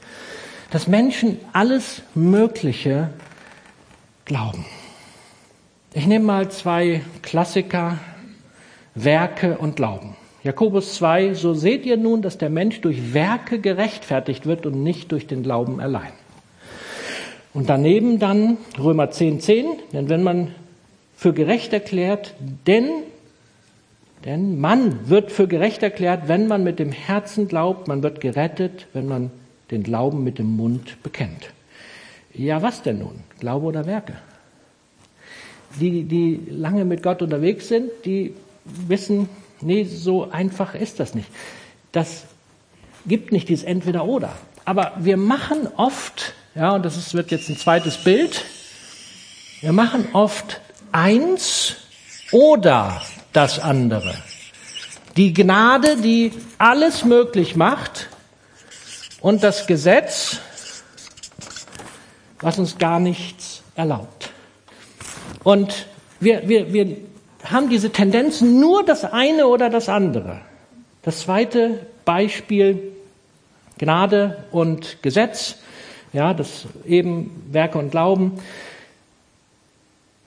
Dass 0.72 0.88
Menschen 0.88 1.38
alles 1.54 2.02
Mögliche 2.16 3.10
glauben. 4.26 4.66
Ich 5.94 6.08
nehme 6.08 6.26
mal 6.26 6.50
zwei 6.50 7.02
Klassiker, 7.22 8.00
Werke 8.96 9.60
und 9.60 9.76
Glauben. 9.76 10.16
Jakobus 10.42 10.96
2, 10.96 11.36
so 11.36 11.54
seht 11.54 11.86
ihr 11.86 11.98
nun, 11.98 12.24
dass 12.24 12.40
der 12.40 12.50
Mensch 12.50 12.82
durch 12.82 13.14
Werke 13.14 13.60
gerechtfertigt 13.60 14.48
wird 14.48 14.66
und 14.66 14.82
nicht 14.82 15.12
durch 15.12 15.28
den 15.28 15.44
Glauben 15.44 15.80
allein. 15.80 16.14
Und 17.54 17.70
daneben 17.70 18.20
dann 18.20 18.58
Römer 18.80 19.12
10, 19.12 19.42
10, 19.42 19.66
denn 19.94 20.10
wenn 20.10 20.24
man 20.24 20.56
für 21.16 21.34
gerecht 21.34 21.74
erklärt, 21.74 22.34
denn 22.66 23.04
denn 24.26 24.60
man 24.60 25.10
wird 25.10 25.32
für 25.32 25.48
gerecht 25.48 25.82
erklärt, 25.82 26.28
wenn 26.28 26.48
man 26.48 26.64
mit 26.64 26.80
dem 26.80 26.92
Herzen 26.92 27.48
glaubt, 27.48 27.88
man 27.88 28.04
wird 28.04 28.22
gerettet, 28.22 28.88
wenn 28.94 29.08
man 29.08 29.32
den 29.72 29.84
Glauben 29.84 30.24
mit 30.24 30.38
dem 30.38 30.56
Mund 30.56 31.02
bekennt. 31.02 31.52
Ja, 32.34 32.62
was 32.62 32.84
denn 32.84 33.00
nun? 33.00 33.24
Glaube 33.40 33.66
oder 33.66 33.86
Werke? 33.86 34.14
Die, 35.80 36.04
die 36.04 36.40
lange 36.50 36.86
mit 36.86 37.02
Gott 37.02 37.22
unterwegs 37.22 37.68
sind, 37.68 37.90
die 38.06 38.36
wissen, 38.66 39.28
nee, 39.62 39.86
so 39.86 40.30
einfach 40.30 40.76
ist 40.76 41.00
das 41.00 41.16
nicht. 41.16 41.30
Das 41.92 42.26
gibt 43.08 43.32
nicht 43.32 43.50
dieses 43.50 43.64
Entweder-Oder. 43.64 44.34
Aber 44.66 44.94
wir 44.98 45.18
machen 45.18 45.68
oft, 45.78 46.34
ja, 46.56 46.72
und 46.72 46.84
das 46.84 46.98
ist, 46.98 47.14
wird 47.14 47.32
jetzt 47.32 47.50
ein 47.50 47.58
zweites 47.58 47.98
Bild, 47.98 48.44
wir 49.62 49.74
machen 49.74 50.08
oft 50.14 50.62
eins 50.92 51.76
oder 52.32 53.02
das 53.34 53.60
andere. 53.60 54.16
Die 55.18 55.34
Gnade, 55.34 55.98
die 55.98 56.32
alles 56.58 57.04
möglich 57.04 57.56
macht 57.56 58.10
und 59.20 59.44
das 59.44 59.68
Gesetz, 59.68 60.40
was 62.40 62.58
uns 62.58 62.78
gar 62.78 63.00
nichts 63.00 63.62
erlaubt. 63.76 64.30
Und 65.44 65.86
wir, 66.20 66.48
wir, 66.48 66.72
wir 66.74 66.98
haben 67.44 67.70
diese 67.70 67.92
Tendenzen 67.92 68.60
nur 68.60 68.86
das 68.86 69.04
eine 69.04 69.48
oder 69.48 69.70
das 69.70 69.90
andere. 69.90 70.42
Das 71.02 71.22
zweite 71.22 71.86
Beispiel, 72.06 72.91
Gnade 73.78 74.44
und 74.52 75.02
Gesetz, 75.02 75.58
ja, 76.14 76.34
das 76.34 76.68
eben 76.86 77.44
Werke 77.52 77.78
und 77.78 77.92
Glauben. 77.92 78.34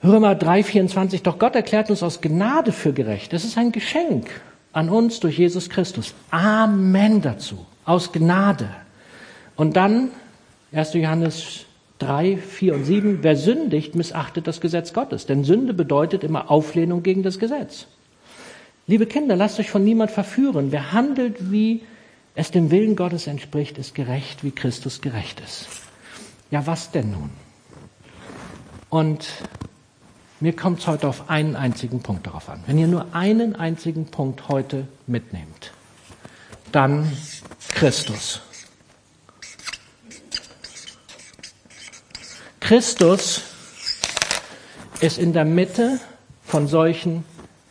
Römer 0.03 0.33
3,24, 0.33 1.23
doch 1.23 1.39
Gott 1.39 1.55
erklärt 1.55 1.89
uns 1.89 2.03
aus 2.03 2.21
Gnade 2.21 2.71
für 2.71 2.93
gerecht. 2.93 3.33
Das 3.33 3.43
ist 3.43 3.57
ein 3.57 3.71
Geschenk 3.71 4.29
an 4.73 4.89
uns 4.89 5.19
durch 5.19 5.37
Jesus 5.37 5.69
Christus. 5.69 6.13
Amen 6.31 7.21
dazu. 7.21 7.65
Aus 7.85 8.11
Gnade. 8.11 8.69
Und 9.55 9.75
dann 9.77 10.09
1. 10.73 10.93
Johannes 10.95 11.65
3, 11.99 12.37
4 12.37 12.73
und 12.73 12.83
7, 12.83 13.19
wer 13.21 13.35
sündigt, 13.35 13.95
missachtet 13.95 14.47
das 14.47 14.59
Gesetz 14.59 14.91
Gottes. 14.91 15.25
Denn 15.25 15.43
Sünde 15.43 15.73
bedeutet 15.73 16.23
immer 16.23 16.51
Auflehnung 16.51 17.03
gegen 17.03 17.23
das 17.23 17.39
Gesetz. 17.39 17.87
Liebe 18.85 19.05
Kinder, 19.05 19.35
lasst 19.35 19.59
euch 19.59 19.71
von 19.71 19.83
niemand 19.83 20.11
verführen. 20.11 20.71
Wer 20.71 20.91
handelt, 20.91 21.51
wie 21.51 21.83
es 22.35 22.51
dem 22.51 22.69
Willen 22.69 22.95
Gottes 22.95 23.27
entspricht, 23.27 23.77
ist 23.77 23.95
gerecht, 23.95 24.43
wie 24.43 24.51
Christus 24.51 25.01
gerecht 25.01 25.39
ist. 25.39 25.67
Ja, 26.51 26.67
was 26.67 26.91
denn 26.91 27.11
nun? 27.11 27.29
Und 28.89 29.27
mir 30.39 30.55
kommt 30.55 30.79
es 30.79 30.87
heute 30.87 31.07
auf 31.07 31.29
einen 31.29 31.55
einzigen 31.55 32.01
Punkt 32.01 32.27
darauf 32.27 32.49
an. 32.49 32.61
Wenn 32.67 32.77
ihr 32.77 32.87
nur 32.87 33.15
einen 33.15 33.55
einzigen 33.55 34.05
Punkt 34.05 34.49
heute 34.49 34.87
mitnehmt, 35.07 35.71
dann 36.71 37.11
Christus. 37.69 38.41
Christus 42.59 43.43
ist 44.99 45.17
in 45.17 45.33
der 45.33 45.45
Mitte 45.45 45.99
von 46.43 46.67
solchen 46.67 47.23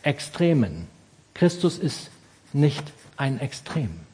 Extremen. 0.03 0.87
Christus 1.33 1.77
ist 1.77 2.09
nicht 2.53 2.83
ein 3.17 3.39
Extrem. 3.39 4.04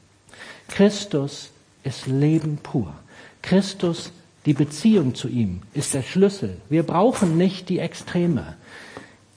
Christus 0.71 1.51
ist 1.83 2.07
Leben 2.07 2.57
pur. 2.61 2.93
Christus 3.41 4.11
die 4.45 4.53
Beziehung 4.53 5.13
zu 5.13 5.27
ihm 5.27 5.61
ist 5.73 5.93
der 5.93 6.01
Schlüssel. 6.01 6.57
Wir 6.69 6.83
brauchen 6.83 7.37
nicht 7.37 7.69
die 7.69 7.79
Extreme. 7.79 8.55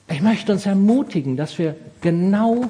Ich 0.09 0.21
möchte 0.21 0.51
uns 0.51 0.65
ermutigen, 0.65 1.37
dass 1.37 1.59
wir 1.59 1.75
genau 2.01 2.69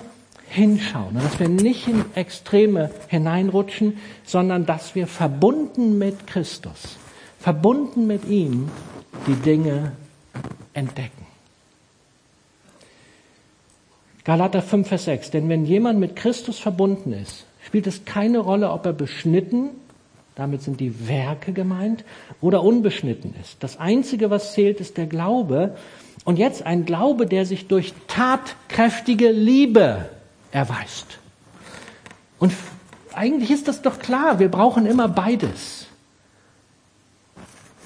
hinschauen 0.50 1.16
und 1.16 1.24
dass 1.24 1.40
wir 1.40 1.50
nicht 1.50 1.88
in 1.88 2.04
Extreme 2.16 2.92
hineinrutschen, 3.08 3.98
sondern 4.26 4.66
dass 4.66 4.96
wir 4.96 5.08
verbunden 5.08 5.98
mit 5.98 6.28
Christus, 6.28 6.98
verbunden 7.40 8.08
mit 8.08 8.26
ihm, 8.26 8.70
die 9.28 9.36
Dinge 9.36 9.94
entdecken. 10.74 11.26
Galater 14.24 14.62
5, 14.62 14.88
Vers 14.88 15.06
6. 15.06 15.32
Denn 15.32 15.50
wenn 15.50 15.66
jemand 15.66 16.00
mit 16.00 16.16
Christus 16.16 16.60
verbunden 16.60 17.14
ist, 17.14 17.46
spielt 17.66 17.88
es 17.88 18.06
keine 18.06 18.40
Rolle, 18.40 18.72
ob 18.72 18.86
er 18.86 18.94
beschnitten 18.94 19.72
damit 20.36 20.62
sind 20.62 20.82
die 20.82 21.08
Werke 21.08 21.54
gemeint, 21.54 22.04
oder 22.42 22.62
unbeschnitten 22.62 23.34
ist. 23.42 23.58
Das 23.62 23.80
Einzige, 23.80 24.30
was 24.30 24.54
zählt, 24.54 24.82
ist 24.82 24.98
der 24.98 25.08
Glaube. 25.08 25.76
Und 26.26 26.38
jetzt 26.38 26.64
ein 26.64 26.86
Glaube, 26.86 27.26
der 27.26 27.46
sich 27.46 27.68
durch 27.68 27.94
tatkräftige 28.08 29.32
Liebe 29.32 30.10
erweist. 30.52 31.20
Und 32.38 32.54
eigentlich 33.14 33.50
ist 33.50 33.70
das 33.70 33.82
doch 33.82 34.00
klar, 34.00 34.40
wir 34.40 34.50
brauchen 34.50 34.86
immer 34.86 35.08
beides. 35.08 35.88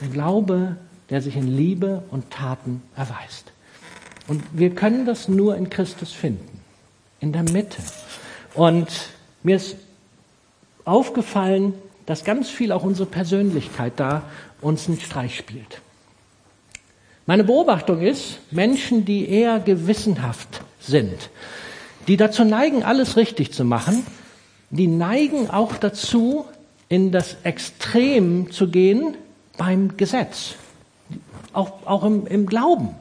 Der 0.01 0.09
Glaube, 0.09 0.75
der 1.11 1.21
sich 1.21 1.35
in 1.35 1.55
Liebe 1.55 2.03
und 2.09 2.31
Taten 2.31 2.81
erweist. 2.95 3.51
Und 4.27 4.43
wir 4.51 4.73
können 4.73 5.05
das 5.05 5.27
nur 5.27 5.55
in 5.55 5.69
Christus 5.69 6.13
finden, 6.13 6.61
in 7.19 7.31
der 7.31 7.43
Mitte. 7.43 7.81
Und 8.55 8.87
mir 9.43 9.55
ist 9.55 9.75
aufgefallen, 10.85 11.73
dass 12.05 12.23
ganz 12.23 12.49
viel 12.49 12.71
auch 12.71 12.83
unsere 12.83 13.07
Persönlichkeit 13.07 13.93
da 13.97 14.23
uns 14.61 14.87
einen 14.87 14.99
Streich 14.99 15.37
spielt. 15.37 15.81
Meine 17.25 17.43
Beobachtung 17.43 18.01
ist, 18.01 18.39
Menschen, 18.49 19.05
die 19.05 19.29
eher 19.29 19.59
gewissenhaft 19.59 20.61
sind, 20.79 21.29
die 22.07 22.17
dazu 22.17 22.43
neigen, 22.43 22.83
alles 22.83 23.17
richtig 23.17 23.53
zu 23.53 23.63
machen, 23.63 24.03
die 24.71 24.87
neigen 24.87 25.49
auch 25.49 25.75
dazu, 25.75 26.45
in 26.89 27.11
das 27.11 27.37
Extrem 27.43 28.51
zu 28.51 28.69
gehen 28.69 29.15
beim 29.57 29.95
Gesetz, 29.95 30.55
auch, 31.53 31.85
auch 31.85 32.03
im, 32.03 32.25
im 32.25 32.47
Glauben. 32.47 32.95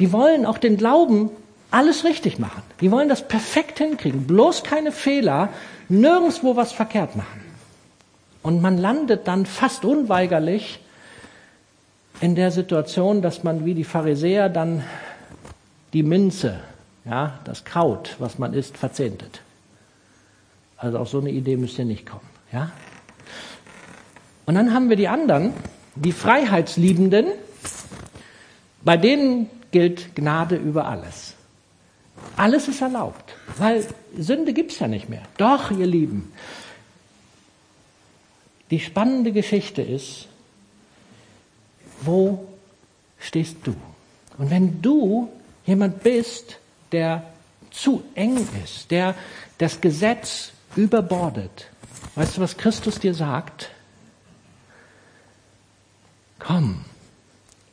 Die 0.00 0.12
wollen 0.12 0.46
auch 0.46 0.58
den 0.58 0.76
Glauben 0.76 1.30
alles 1.70 2.04
richtig 2.04 2.38
machen. 2.38 2.62
Die 2.80 2.90
wollen 2.90 3.08
das 3.08 3.26
perfekt 3.26 3.78
hinkriegen, 3.78 4.26
bloß 4.26 4.64
keine 4.64 4.92
Fehler, 4.92 5.50
nirgendwo 5.88 6.56
was 6.56 6.72
verkehrt 6.72 7.16
machen. 7.16 7.40
Und 8.42 8.62
man 8.62 8.78
landet 8.78 9.28
dann 9.28 9.46
fast 9.46 9.84
unweigerlich 9.84 10.80
in 12.20 12.34
der 12.34 12.50
Situation, 12.50 13.22
dass 13.22 13.42
man 13.42 13.64
wie 13.64 13.74
die 13.74 13.84
Pharisäer 13.84 14.48
dann 14.48 14.84
die 15.92 16.02
Minze, 16.02 16.60
ja, 17.04 17.38
das 17.44 17.64
Kraut, 17.64 18.16
was 18.18 18.38
man 18.38 18.54
isst, 18.54 18.76
verzehntet. 18.76 19.42
Also 20.76 20.98
auf 20.98 21.08
so 21.08 21.20
eine 21.20 21.30
Idee 21.30 21.56
müsst 21.56 21.78
ihr 21.78 21.84
nicht 21.84 22.06
kommen, 22.06 22.28
ja? 22.52 22.70
Und 24.46 24.54
dann 24.54 24.72
haben 24.74 24.88
wir 24.88 24.96
die 24.96 25.08
anderen, 25.08 25.52
die 25.94 26.12
Freiheitsliebenden, 26.12 27.26
bei 28.82 28.96
denen 28.96 29.48
gilt 29.70 30.16
Gnade 30.16 30.56
über 30.56 30.86
alles. 30.86 31.34
Alles 32.36 32.68
ist 32.68 32.80
erlaubt, 32.80 33.34
weil 33.58 33.86
Sünde 34.16 34.52
gibt's 34.52 34.78
ja 34.78 34.88
nicht 34.88 35.08
mehr. 35.08 35.22
Doch, 35.36 35.70
ihr 35.70 35.86
Lieben, 35.86 36.32
die 38.70 38.80
spannende 38.80 39.32
Geschichte 39.32 39.82
ist, 39.82 40.28
wo 42.00 42.48
stehst 43.18 43.56
du? 43.64 43.74
Und 44.38 44.50
wenn 44.50 44.80
du 44.80 45.28
jemand 45.66 46.02
bist, 46.02 46.58
der 46.92 47.24
zu 47.70 48.02
eng 48.14 48.48
ist, 48.64 48.90
der 48.90 49.14
das 49.58 49.80
Gesetz 49.80 50.52
überbordet, 50.76 51.68
weißt 52.14 52.36
du, 52.36 52.40
was 52.40 52.56
Christus 52.56 52.98
dir 52.98 53.14
sagt? 53.14 53.70
Komm, 56.38 56.84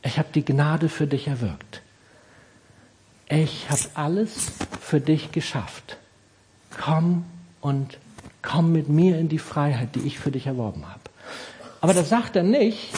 ich 0.02 0.18
habe 0.18 0.28
die 0.34 0.44
Gnade 0.44 0.88
für 0.88 1.06
dich 1.06 1.26
erwirkt. 1.26 1.80
Ich 3.28 3.68
habe 3.68 3.80
alles 3.94 4.52
für 4.80 5.00
dich 5.00 5.32
geschafft. 5.32 5.98
Komm 6.82 7.24
und 7.60 7.98
komm 8.40 8.72
mit 8.72 8.88
mir 8.88 9.18
in 9.18 9.28
die 9.28 9.38
Freiheit, 9.38 9.94
die 9.94 10.00
ich 10.00 10.18
für 10.18 10.30
dich 10.30 10.46
erworben 10.46 10.88
habe. 10.88 11.00
Aber 11.80 11.92
das 11.92 12.08
sagt 12.08 12.36
er 12.36 12.42
nicht, 12.42 12.90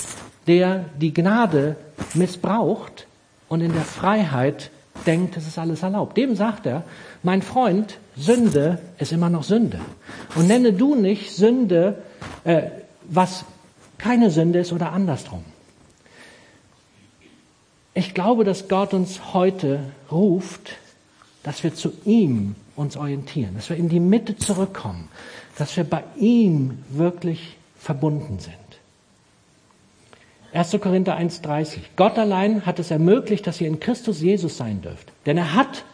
der 0.46 0.84
die 1.00 1.12
Gnade 1.12 1.76
missbraucht 2.14 3.06
und 3.48 3.60
in 3.60 3.72
der 3.72 3.82
Freiheit 3.82 4.70
denkt, 5.06 5.36
es 5.36 5.46
ist 5.46 5.58
alles 5.58 5.82
erlaubt. 5.82 6.16
Dem 6.16 6.36
sagt 6.36 6.66
er, 6.66 6.84
mein 7.22 7.42
Freund, 7.42 7.98
Sünde 8.16 8.78
ist 8.98 9.12
immer 9.12 9.30
noch 9.30 9.42
Sünde. 9.42 9.80
Und 10.36 10.46
nenne 10.46 10.72
du 10.72 10.94
nicht 10.94 11.34
Sünde, 11.34 12.02
äh, 12.44 12.62
was 13.04 13.44
keine 13.98 14.30
Sünde 14.30 14.60
ist 14.60 14.72
oder 14.72 14.92
andersrum. 14.92 15.44
Ich 17.94 18.14
glaube, 18.14 18.44
dass 18.44 18.68
Gott 18.68 18.94
uns 18.94 19.34
heute 19.34 19.80
ruft, 20.10 20.76
dass 21.42 21.64
wir 21.64 21.74
zu 21.74 21.92
ihm 22.04 22.54
uns 22.76 22.96
orientieren, 22.96 23.54
dass 23.56 23.68
wir 23.68 23.76
in 23.76 23.88
die 23.88 24.00
Mitte 24.00 24.36
zurückkommen, 24.36 25.08
dass 25.58 25.76
wir 25.76 25.84
bei 25.84 26.04
ihm 26.16 26.78
wirklich 26.90 27.56
verbunden 27.78 28.38
sind. 28.38 28.54
1. 30.52 30.76
Korinther 30.80 31.18
1.30. 31.18 31.78
Gott 31.96 32.18
allein 32.18 32.66
hat 32.66 32.78
es 32.78 32.90
ermöglicht, 32.90 33.46
dass 33.46 33.60
ihr 33.60 33.68
in 33.68 33.80
Christus 33.80 34.20
Jesus 34.20 34.56
sein 34.56 34.82
dürft. 34.82 35.12
Denn 35.26 35.36
er 35.36 35.54
hat, 35.54 35.84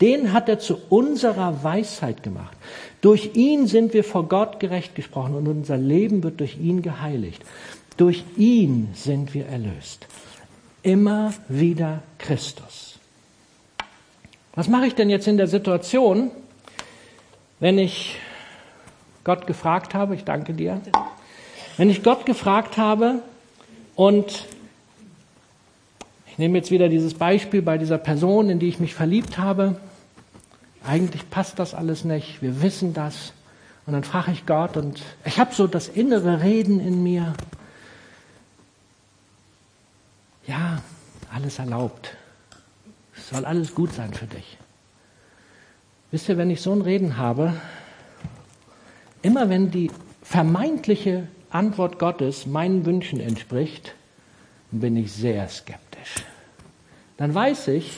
den 0.00 0.32
hat 0.32 0.48
er 0.48 0.58
zu 0.58 0.78
unserer 0.90 1.64
Weisheit 1.64 2.22
gemacht. 2.22 2.56
Durch 3.00 3.30
ihn 3.34 3.66
sind 3.66 3.94
wir 3.94 4.04
vor 4.04 4.28
Gott 4.28 4.60
gerecht 4.60 4.94
gesprochen 4.94 5.34
und 5.34 5.48
unser 5.48 5.78
Leben 5.78 6.22
wird 6.22 6.40
durch 6.40 6.58
ihn 6.58 6.82
geheiligt. 6.82 7.42
Durch 7.96 8.24
ihn 8.36 8.90
sind 8.94 9.34
wir 9.34 9.46
erlöst. 9.46 10.06
Immer 10.82 11.32
wieder 11.48 12.02
Christus. 12.18 12.98
Was 14.54 14.68
mache 14.68 14.86
ich 14.86 14.94
denn 14.94 15.10
jetzt 15.10 15.28
in 15.28 15.36
der 15.36 15.46
Situation, 15.46 16.30
wenn 17.60 17.78
ich 17.78 18.18
Gott 19.24 19.46
gefragt 19.46 19.94
habe, 19.94 20.14
ich 20.14 20.24
danke 20.24 20.52
dir, 20.52 20.80
wenn 21.76 21.88
ich 21.88 22.02
Gott 22.02 22.26
gefragt 22.26 22.76
habe, 22.76 23.22
und 23.94 24.46
ich 26.26 26.38
nehme 26.38 26.58
jetzt 26.58 26.70
wieder 26.70 26.88
dieses 26.88 27.14
Beispiel 27.14 27.62
bei 27.62 27.78
dieser 27.78 27.98
Person, 27.98 28.48
in 28.48 28.58
die 28.58 28.68
ich 28.68 28.80
mich 28.80 28.94
verliebt 28.94 29.38
habe. 29.38 29.76
Eigentlich 30.84 31.28
passt 31.30 31.58
das 31.58 31.74
alles 31.74 32.04
nicht. 32.04 32.42
Wir 32.42 32.62
wissen 32.62 32.94
das. 32.94 33.32
Und 33.86 33.92
dann 33.92 34.04
frage 34.04 34.32
ich 34.32 34.46
Gott 34.46 34.76
und 34.76 35.02
ich 35.24 35.38
habe 35.38 35.54
so 35.54 35.66
das 35.66 35.88
innere 35.88 36.42
Reden 36.42 36.80
in 36.80 37.02
mir. 37.02 37.34
Ja, 40.46 40.82
alles 41.32 41.58
erlaubt. 41.58 42.16
Es 43.16 43.28
soll 43.28 43.44
alles 43.44 43.74
gut 43.74 43.92
sein 43.92 44.12
für 44.12 44.26
dich. 44.26 44.58
Wisst 46.10 46.28
ihr, 46.28 46.36
wenn 46.36 46.50
ich 46.50 46.60
so 46.60 46.72
ein 46.72 46.82
Reden 46.82 47.16
habe, 47.16 47.54
immer 49.22 49.48
wenn 49.48 49.70
die 49.70 49.90
vermeintliche 50.22 51.28
Antwort 51.50 51.98
Gottes 51.98 52.46
meinen 52.46 52.84
Wünschen 52.84 53.20
entspricht, 53.20 53.94
bin 54.70 54.96
ich 54.96 55.12
sehr 55.12 55.48
skeptisch. 55.48 56.24
Dann 57.16 57.34
weiß 57.34 57.68
ich, 57.68 57.96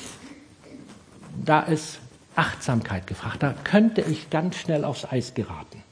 da 1.45 1.61
ist 1.61 1.99
Achtsamkeit 2.37 3.07
gefragt. 3.07 3.43
Da 3.43 3.55
könnte 3.65 4.03
ich 4.03 4.31
ganz 4.31 4.57
schnell 4.57 4.85
aufs 4.85 5.05
Eis 5.05 5.35
geraten. 5.35 5.83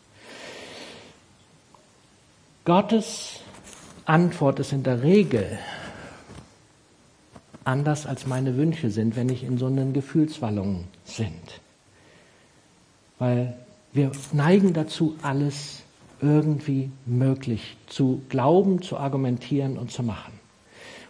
Gottes 2.64 3.40
Antwort 4.04 4.58
ist 4.60 4.72
in 4.72 4.82
der 4.82 5.02
Regel 5.02 5.58
anders 7.64 8.06
als 8.06 8.26
meine 8.26 8.56
Wünsche 8.56 8.90
sind, 8.90 9.16
wenn 9.16 9.28
ich 9.28 9.44
in 9.44 9.58
so 9.58 9.66
einen 9.66 9.92
Gefühlswallungen 9.92 10.84
sind. 11.04 11.60
Weil 13.18 13.54
wir 13.92 14.12
neigen 14.32 14.72
dazu, 14.72 15.16
alles 15.22 15.82
irgendwie 16.20 16.90
möglich 17.04 17.76
zu 17.86 18.22
glauben, 18.28 18.82
zu 18.82 18.96
argumentieren 18.96 19.76
und 19.76 19.90
zu 19.90 20.02
machen. 20.02 20.32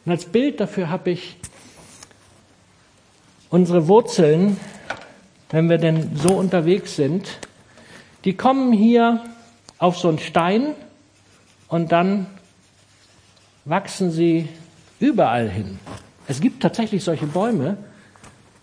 Und 0.05 0.13
als 0.13 0.25
Bild 0.25 0.59
dafür 0.59 0.91
habe 0.91 1.11
ich 1.11 1.37
unsere 3.51 3.87
Wurzeln, 3.87 4.57
wenn 5.51 5.69
wir 5.69 5.79
denn 5.79 6.17
so 6.17 6.35
unterwegs 6.35 6.97
sind, 6.97 7.39
die 8.25 8.35
kommen 8.35 8.73
hier 8.73 9.23
auf 9.79 9.99
so 9.99 10.09
einen 10.09 10.19
Stein 10.19 10.75
und 11.69 11.93
dann 11.93 12.27
wachsen 13.65 14.11
sie 14.11 14.49
überall 14.99 15.49
hin. 15.49 15.79
Es 16.29 16.41
gibt 16.41 16.63
tatsächlich 16.63 17.03
solche 17.03 17.27
Bäume, 17.27 17.77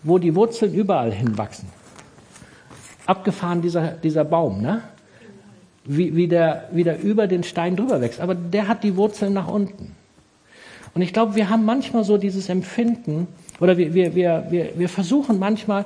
wo 0.03 0.17
die 0.17 0.33
Wurzeln 0.35 0.73
überall 0.73 1.11
hinwachsen. 1.11 1.67
Abgefahren 3.05 3.61
dieser, 3.61 3.91
dieser 3.91 4.23
Baum, 4.23 4.61
ne? 4.61 4.81
wie, 5.85 6.15
wie, 6.15 6.27
der, 6.27 6.69
wie 6.71 6.83
der 6.83 7.01
über 7.01 7.27
den 7.27 7.43
Stein 7.43 7.75
drüber 7.75 7.99
wächst. 7.99 8.21
Aber 8.21 8.35
der 8.35 8.67
hat 8.67 8.83
die 8.83 8.95
Wurzeln 8.95 9.33
nach 9.33 9.47
unten. 9.47 9.95
Und 10.93 11.01
ich 11.01 11.13
glaube, 11.13 11.35
wir 11.35 11.49
haben 11.49 11.65
manchmal 11.65 12.03
so 12.03 12.17
dieses 12.17 12.49
Empfinden, 12.49 13.27
oder 13.59 13.77
wir, 13.77 13.93
wir, 13.93 14.15
wir, 14.15 14.45
wir, 14.49 14.69
wir 14.75 14.89
versuchen 14.89 15.39
manchmal, 15.39 15.85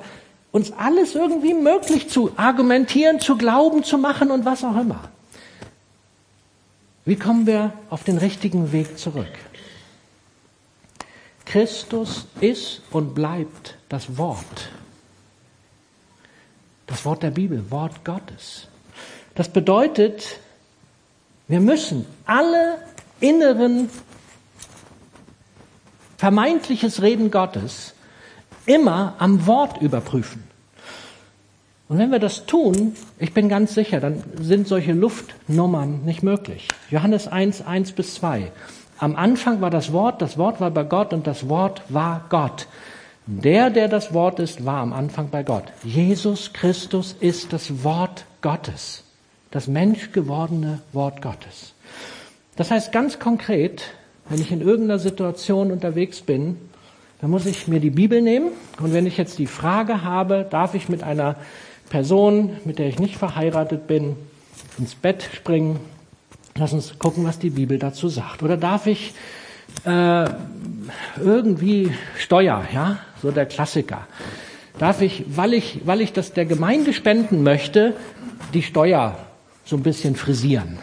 uns 0.52 0.72
alles 0.72 1.14
irgendwie 1.14 1.54
möglich 1.54 2.08
zu 2.08 2.30
argumentieren, 2.36 3.18
zu 3.18 3.36
glauben, 3.36 3.82
zu 3.82 3.98
machen 3.98 4.30
und 4.30 4.44
was 4.44 4.62
auch 4.62 4.76
immer. 4.76 5.00
Wie 7.04 7.16
kommen 7.16 7.46
wir 7.46 7.72
auf 7.90 8.04
den 8.04 8.18
richtigen 8.18 8.72
Weg 8.72 8.98
zurück? 8.98 9.26
Christus 11.54 12.26
ist 12.40 12.82
und 12.90 13.14
bleibt 13.14 13.76
das 13.88 14.18
Wort. 14.18 14.70
Das 16.88 17.04
Wort 17.04 17.22
der 17.22 17.30
Bibel, 17.30 17.70
Wort 17.70 18.04
Gottes. 18.04 18.66
Das 19.36 19.48
bedeutet, 19.48 20.40
wir 21.46 21.60
müssen 21.60 22.06
alle 22.26 22.78
inneren 23.20 23.88
vermeintliches 26.16 27.02
Reden 27.02 27.30
Gottes 27.30 27.94
immer 28.66 29.14
am 29.18 29.46
Wort 29.46 29.80
überprüfen. 29.80 30.42
Und 31.86 31.98
wenn 31.98 32.10
wir 32.10 32.18
das 32.18 32.46
tun, 32.46 32.96
ich 33.20 33.32
bin 33.32 33.48
ganz 33.48 33.74
sicher, 33.74 34.00
dann 34.00 34.24
sind 34.40 34.66
solche 34.66 34.92
Luftnummern 34.92 36.04
nicht 36.04 36.24
möglich. 36.24 36.66
Johannes 36.90 37.28
1, 37.28 37.62
1 37.62 37.92
bis 37.92 38.14
2. 38.14 38.50
Am 38.98 39.16
Anfang 39.16 39.60
war 39.60 39.70
das 39.70 39.92
Wort, 39.92 40.22
das 40.22 40.38
Wort 40.38 40.60
war 40.60 40.70
bei 40.70 40.84
Gott 40.84 41.12
und 41.12 41.26
das 41.26 41.48
Wort 41.48 41.82
war 41.88 42.24
Gott. 42.28 42.66
Der, 43.26 43.70
der 43.70 43.88
das 43.88 44.12
Wort 44.12 44.38
ist, 44.38 44.66
war 44.66 44.80
am 44.80 44.92
Anfang 44.92 45.30
bei 45.30 45.42
Gott. 45.42 45.64
Jesus 45.82 46.52
Christus 46.52 47.16
ist 47.18 47.52
das 47.52 47.82
Wort 47.82 48.26
Gottes, 48.42 49.02
das 49.50 49.66
menschgewordene 49.66 50.80
Wort 50.92 51.22
Gottes. 51.22 51.74
Das 52.56 52.70
heißt 52.70 52.92
ganz 52.92 53.18
konkret, 53.18 53.82
wenn 54.28 54.40
ich 54.40 54.52
in 54.52 54.60
irgendeiner 54.60 54.98
Situation 54.98 55.72
unterwegs 55.72 56.20
bin, 56.20 56.58
dann 57.20 57.30
muss 57.30 57.46
ich 57.46 57.66
mir 57.66 57.80
die 57.80 57.90
Bibel 57.90 58.20
nehmen 58.20 58.50
und 58.80 58.92
wenn 58.92 59.06
ich 59.06 59.16
jetzt 59.16 59.38
die 59.38 59.46
Frage 59.46 60.02
habe, 60.02 60.46
darf 60.48 60.74
ich 60.74 60.88
mit 60.88 61.02
einer 61.02 61.36
Person, 61.88 62.58
mit 62.64 62.78
der 62.78 62.88
ich 62.88 62.98
nicht 62.98 63.16
verheiratet 63.16 63.86
bin, 63.86 64.16
ins 64.78 64.94
Bett 64.94 65.28
springen, 65.32 65.80
lass 66.56 66.72
uns 66.72 66.98
gucken, 66.98 67.24
was 67.24 67.38
die 67.38 67.50
Bibel 67.50 67.78
dazu 67.78 68.08
sagt. 68.08 68.42
Oder 68.42 68.56
darf 68.56 68.86
ich 68.86 69.14
äh, 69.84 70.24
irgendwie 71.20 71.92
Steuer, 72.18 72.64
ja, 72.72 72.98
so 73.22 73.30
der 73.30 73.46
Klassiker. 73.46 74.06
Darf 74.78 75.02
ich, 75.02 75.24
weil 75.28 75.54
ich, 75.54 75.80
weil 75.84 76.00
ich 76.00 76.12
das 76.12 76.32
der 76.32 76.46
Gemeinde 76.46 76.92
spenden 76.92 77.42
möchte, 77.42 77.94
die 78.52 78.62
Steuer 78.62 79.16
so 79.64 79.76
ein 79.76 79.82
bisschen 79.82 80.16
frisieren? 80.16 80.78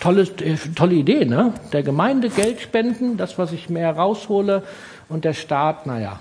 Tolle, 0.00 0.22
äh, 0.22 0.56
tolle 0.74 0.94
Idee, 0.94 1.24
ne? 1.24 1.52
Der 1.72 1.82
Gemeinde 1.82 2.30
Geld 2.30 2.60
spenden, 2.60 3.16
das, 3.16 3.38
was 3.38 3.52
ich 3.52 3.68
mehr 3.68 3.90
raushole, 3.90 4.62
und 5.08 5.24
der 5.26 5.34
Staat, 5.34 5.86
naja, 5.86 6.20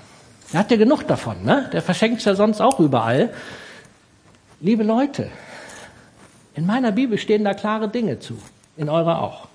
er 0.52 0.60
hat 0.60 0.72
ja 0.72 0.78
genug 0.78 1.08
davon, 1.08 1.44
ne? 1.44 1.70
Der 1.72 1.82
verschenkt 1.82 2.20
es 2.20 2.26
ja 2.26 2.36
sonst 2.36 2.62
auch 2.62 2.80
überall. 2.80 3.34
Liebe 4.60 4.84
Leute, 4.84 5.30
in 6.56 6.66
meiner 6.66 6.92
Bibel 6.92 7.18
stehen 7.18 7.44
da 7.44 7.54
klare 7.54 7.88
Dinge 7.88 8.20
zu, 8.20 8.38
in 8.78 8.90
eurer 8.90 9.22
auch. 9.22 9.48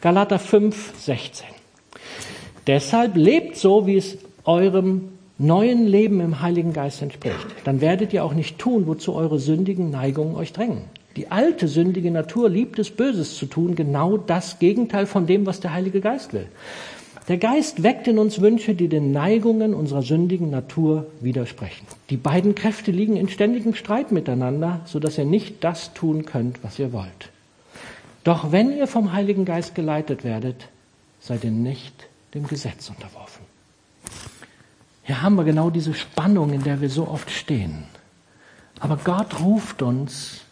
Galater 0.00 0.38
5, 0.38 0.94
16. 0.98 1.46
Deshalb 2.66 3.16
lebt 3.16 3.56
so, 3.56 3.86
wie 3.86 3.96
es 3.96 4.18
eurem 4.44 5.08
neuen 5.38 5.86
Leben 5.86 6.20
im 6.20 6.40
Heiligen 6.40 6.72
Geist 6.72 7.00
entspricht. 7.00 7.46
Dann 7.64 7.80
werdet 7.80 8.12
ihr 8.12 8.24
auch 8.24 8.34
nicht 8.34 8.58
tun, 8.58 8.86
wozu 8.86 9.14
eure 9.14 9.38
sündigen 9.38 9.90
Neigungen 9.90 10.34
euch 10.34 10.52
drängen. 10.52 10.82
Die 11.16 11.30
alte 11.30 11.68
sündige 11.68 12.10
Natur 12.10 12.48
liebt 12.48 12.78
es, 12.78 12.90
Böses 12.90 13.36
zu 13.36 13.46
tun, 13.46 13.74
genau 13.74 14.16
das 14.16 14.58
Gegenteil 14.58 15.06
von 15.06 15.26
dem, 15.26 15.46
was 15.46 15.60
der 15.60 15.72
Heilige 15.72 16.00
Geist 16.00 16.32
will. 16.32 16.46
Der 17.28 17.38
Geist 17.38 17.82
weckt 17.82 18.08
in 18.08 18.18
uns 18.18 18.40
Wünsche, 18.40 18.74
die 18.74 18.88
den 18.88 19.12
Neigungen 19.12 19.74
unserer 19.74 20.02
sündigen 20.02 20.50
Natur 20.50 21.06
widersprechen. 21.20 21.86
Die 22.08 22.16
beiden 22.16 22.54
Kräfte 22.54 22.90
liegen 22.90 23.16
in 23.16 23.28
ständigem 23.28 23.74
Streit 23.74 24.12
miteinander, 24.12 24.80
so 24.86 24.98
dass 24.98 25.18
ihr 25.18 25.26
nicht 25.26 25.62
das 25.62 25.92
tun 25.92 26.24
könnt, 26.24 26.64
was 26.64 26.78
ihr 26.78 26.92
wollt. 26.92 27.30
Doch 28.28 28.52
wenn 28.52 28.76
ihr 28.76 28.86
vom 28.86 29.14
Heiligen 29.14 29.46
Geist 29.46 29.74
geleitet 29.74 30.22
werdet, 30.22 30.68
seid 31.18 31.44
ihr 31.44 31.50
nicht 31.50 31.94
dem 32.34 32.46
Gesetz 32.46 32.90
unterworfen. 32.90 33.42
Hier 35.02 35.22
haben 35.22 35.36
wir 35.36 35.44
genau 35.44 35.70
diese 35.70 35.94
Spannung, 35.94 36.52
in 36.52 36.62
der 36.62 36.82
wir 36.82 36.90
so 36.90 37.08
oft 37.08 37.30
stehen. 37.30 37.84
Aber 38.80 38.98
Gott 38.98 39.40
ruft 39.40 39.80
uns, 39.80 40.42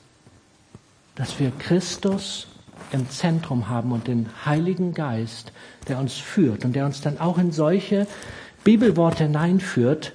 dass 1.17 1.39
wir 1.39 1.53
Christus 1.59 2.47
im 2.93 3.11
Zentrum 3.11 3.69
haben 3.69 3.93
und 3.93 4.07
den 4.07 4.31
Heiligen 4.47 4.95
Geist, 4.95 5.53
der 5.87 5.99
uns 5.99 6.15
führt 6.15 6.65
und 6.65 6.75
der 6.75 6.87
uns 6.87 7.03
dann 7.03 7.21
auch 7.21 7.37
in 7.37 7.53
solche 7.53 8.07
Bibelworte 8.65 9.25
hineinführt 9.25 10.15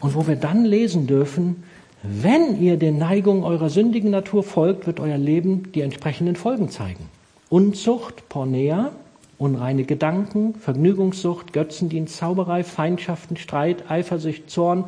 und 0.00 0.14
wo 0.14 0.26
wir 0.26 0.36
dann 0.36 0.66
lesen 0.66 1.06
dürfen, 1.06 1.62
wenn 2.02 2.60
ihr 2.60 2.76
den 2.78 2.98
Neigungen 2.98 3.44
eurer 3.44 3.68
sündigen 3.68 4.10
Natur 4.10 4.42
folgt, 4.42 4.86
wird 4.86 5.00
euer 5.00 5.18
Leben 5.18 5.70
die 5.72 5.82
entsprechenden 5.82 6.34
Folgen 6.34 6.70
zeigen. 6.70 7.08
Unzucht, 7.50 8.28
Pornea, 8.28 8.92
unreine 9.36 9.84
Gedanken, 9.84 10.54
Vergnügungssucht, 10.54 11.52
Götzendienst, 11.52 12.16
Zauberei, 12.16 12.64
Feindschaften, 12.64 13.36
Streit, 13.36 13.90
Eifersucht, 13.90 14.48
Zorn, 14.48 14.84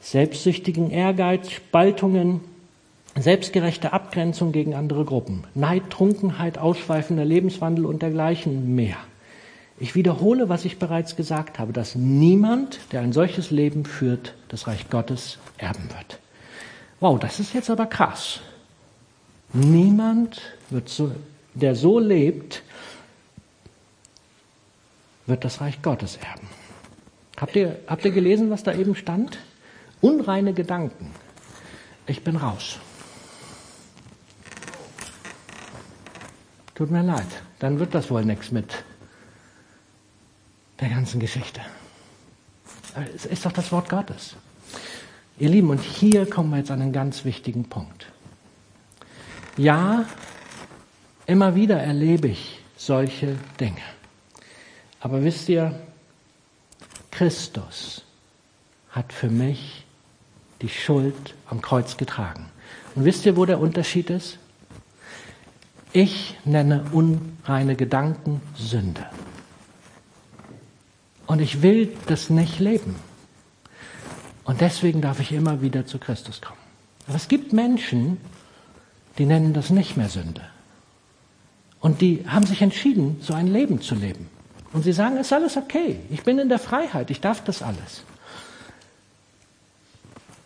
selbstsüchtigen 0.00 0.90
Ehrgeiz, 0.90 1.50
Spaltungen, 1.50 2.40
selbstgerechte 3.18 3.92
Abgrenzung 3.92 4.52
gegen 4.52 4.74
andere 4.74 5.04
Gruppen, 5.04 5.44
Neid, 5.54 5.90
Trunkenheit, 5.90 6.58
ausschweifender 6.58 7.24
Lebenswandel 7.24 7.86
und 7.86 8.02
dergleichen 8.02 8.74
mehr. 8.74 8.98
Ich 9.78 9.94
wiederhole, 9.94 10.48
was 10.48 10.64
ich 10.64 10.78
bereits 10.78 11.16
gesagt 11.16 11.58
habe, 11.58 11.72
dass 11.72 11.96
niemand, 11.96 12.78
der 12.92 13.00
ein 13.00 13.12
solches 13.12 13.50
Leben 13.50 13.84
führt, 13.84 14.34
das 14.48 14.66
Reich 14.66 14.88
Gottes 14.90 15.38
erben 15.58 15.88
wird. 15.90 16.20
Wow, 17.00 17.18
das 17.18 17.40
ist 17.40 17.52
jetzt 17.52 17.70
aber 17.70 17.86
krass. 17.86 18.40
Niemand 19.52 20.40
wird 20.70 20.88
so, 20.88 21.12
der 21.54 21.74
so 21.74 21.98
lebt, 21.98 22.62
wird 25.26 25.44
das 25.44 25.60
Reich 25.60 25.82
Gottes 25.82 26.16
erben. 26.16 26.48
Habt 27.36 27.56
ihr, 27.56 27.78
habt 27.86 28.04
ihr 28.04 28.12
gelesen, 28.12 28.50
was 28.50 28.62
da 28.62 28.72
eben 28.72 28.94
stand? 28.94 29.38
Unreine 30.00 30.54
Gedanken. 30.54 31.10
Ich 32.06 32.22
bin 32.22 32.36
raus. 32.36 32.78
Tut 36.74 36.90
mir 36.90 37.02
leid, 37.02 37.26
dann 37.58 37.78
wird 37.78 37.94
das 37.94 38.10
wohl 38.10 38.24
nichts 38.24 38.50
mit 38.52 38.84
der 40.80 40.90
ganzen 40.90 41.20
Geschichte. 41.20 41.60
Es 43.14 43.26
ist 43.26 43.44
doch 43.44 43.52
das 43.52 43.72
Wort 43.72 43.88
Gottes. 43.88 44.36
Ihr 45.38 45.50
Lieben, 45.50 45.68
und 45.68 45.82
hier 45.82 46.24
kommen 46.24 46.50
wir 46.50 46.58
jetzt 46.58 46.70
an 46.70 46.80
einen 46.80 46.92
ganz 46.94 47.26
wichtigen 47.26 47.64
Punkt. 47.64 48.06
Ja, 49.58 50.06
immer 51.26 51.54
wieder 51.54 51.78
erlebe 51.78 52.28
ich 52.28 52.60
solche 52.78 53.36
Dinge. 53.60 53.82
Aber 55.00 55.22
wisst 55.22 55.50
ihr, 55.50 55.78
Christus 57.10 58.02
hat 58.90 59.12
für 59.12 59.28
mich 59.28 59.84
die 60.62 60.70
Schuld 60.70 61.34
am 61.50 61.60
Kreuz 61.60 61.98
getragen. 61.98 62.46
Und 62.94 63.04
wisst 63.04 63.26
ihr, 63.26 63.36
wo 63.36 63.44
der 63.44 63.60
Unterschied 63.60 64.08
ist? 64.08 64.38
Ich 65.92 66.38
nenne 66.46 66.86
unreine 66.92 67.76
Gedanken 67.76 68.40
Sünde. 68.54 69.04
Und 71.26 71.40
ich 71.40 71.60
will 71.60 71.92
das 72.06 72.30
nicht 72.30 72.58
leben. 72.58 72.96
Und 74.46 74.60
deswegen 74.60 75.00
darf 75.02 75.18
ich 75.20 75.32
immer 75.32 75.60
wieder 75.60 75.86
zu 75.86 75.98
Christus 75.98 76.40
kommen. 76.40 76.60
Aber 77.06 77.16
es 77.16 77.28
gibt 77.28 77.52
Menschen, 77.52 78.18
die 79.18 79.26
nennen 79.26 79.52
das 79.52 79.70
nicht 79.70 79.96
mehr 79.96 80.08
Sünde. 80.08 80.42
Und 81.80 82.00
die 82.00 82.24
haben 82.28 82.46
sich 82.46 82.62
entschieden, 82.62 83.18
so 83.20 83.34
ein 83.34 83.48
Leben 83.48 83.80
zu 83.80 83.94
leben. 83.94 84.28
Und 84.72 84.82
sie 84.82 84.92
sagen, 84.92 85.16
es 85.16 85.26
ist 85.26 85.32
alles 85.32 85.56
okay. 85.56 86.00
Ich 86.10 86.22
bin 86.22 86.38
in 86.38 86.48
der 86.48 86.58
Freiheit. 86.58 87.10
Ich 87.10 87.20
darf 87.20 87.42
das 87.42 87.60
alles. 87.60 88.02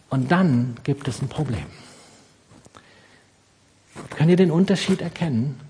Und 0.09 0.33
dann 0.33 0.77
gibt 0.83 1.07
es 1.07 1.23
ein 1.23 1.29
Problem. 1.29 1.67
Könnt 4.11 4.31
ihr 4.31 4.37
den 4.37 4.51
Unterschied 4.51 5.03
erkennen? 5.03 5.61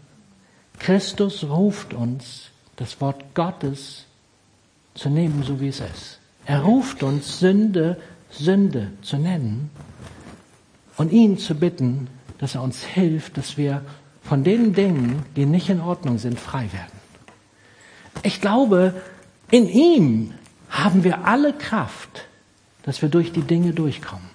Christus 0.79 1.45
ruft 1.45 1.95
uns, 1.95 2.51
das 2.77 3.01
Wort 3.01 3.35
Gottes 3.35 4.07
zu 4.95 5.09
nehmen, 5.11 5.43
so 5.43 5.61
wie 5.61 5.69
es 5.69 5.81
ist. 5.81 6.21
Er 6.47 6.63
ruft 6.63 7.03
uns, 7.03 7.39
Sünde, 7.39 8.01
Sünde 8.31 8.93
zu 9.03 9.17
nennen 9.17 9.71
und 10.97 11.13
ihn 11.13 11.39
zu 11.39 11.55
bitten, 11.55 12.09
dass 12.39 12.55
er 12.55 12.63
uns 12.63 12.83
hilft, 12.83 13.37
dass 13.37 13.57
wir 13.57 13.83
von 14.23 14.45
den 14.45 14.75
Dingen, 14.75 15.25
die 15.37 15.47
nicht 15.47 15.69
in 15.69 15.81
Ordnung 15.81 16.19
sind, 16.19 16.39
frei 16.39 16.69
werden. 16.73 17.01
Ich 18.23 18.41
glaube, 18.41 18.95
in 19.51 19.69
ihm 19.69 20.33
haben 20.69 21.05
wir 21.05 21.27
alle 21.27 21.53
Kraft, 21.53 22.27
dass 22.83 23.03
wir 23.03 23.09
durch 23.09 23.33
die 23.33 23.43
Dinge 23.43 23.73
durchkommen. 23.73 24.29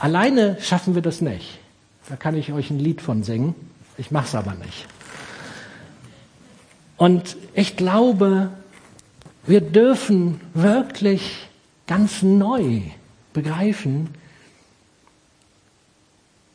Alleine 0.00 0.56
schaffen 0.60 0.94
wir 0.94 1.02
das 1.02 1.20
nicht. 1.20 1.58
Da 2.08 2.16
kann 2.16 2.34
ich 2.34 2.52
euch 2.52 2.70
ein 2.70 2.78
Lied 2.78 3.00
von 3.00 3.22
singen. 3.22 3.54
Ich 3.96 4.10
mache 4.10 4.26
es 4.26 4.34
aber 4.34 4.54
nicht. 4.54 4.86
Und 6.96 7.36
ich 7.54 7.76
glaube, 7.76 8.50
wir 9.46 9.60
dürfen 9.60 10.40
wirklich 10.54 11.48
ganz 11.86 12.22
neu 12.22 12.82
begreifen, 13.32 14.08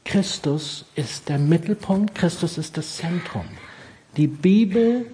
Christus 0.03 0.85
ist 0.95 1.29
der 1.29 1.39
Mittelpunkt, 1.39 2.15
Christus 2.15 2.57
ist 2.57 2.77
das 2.77 2.97
Zentrum. 2.97 3.45
Die 4.17 4.27
Bibel 4.27 5.07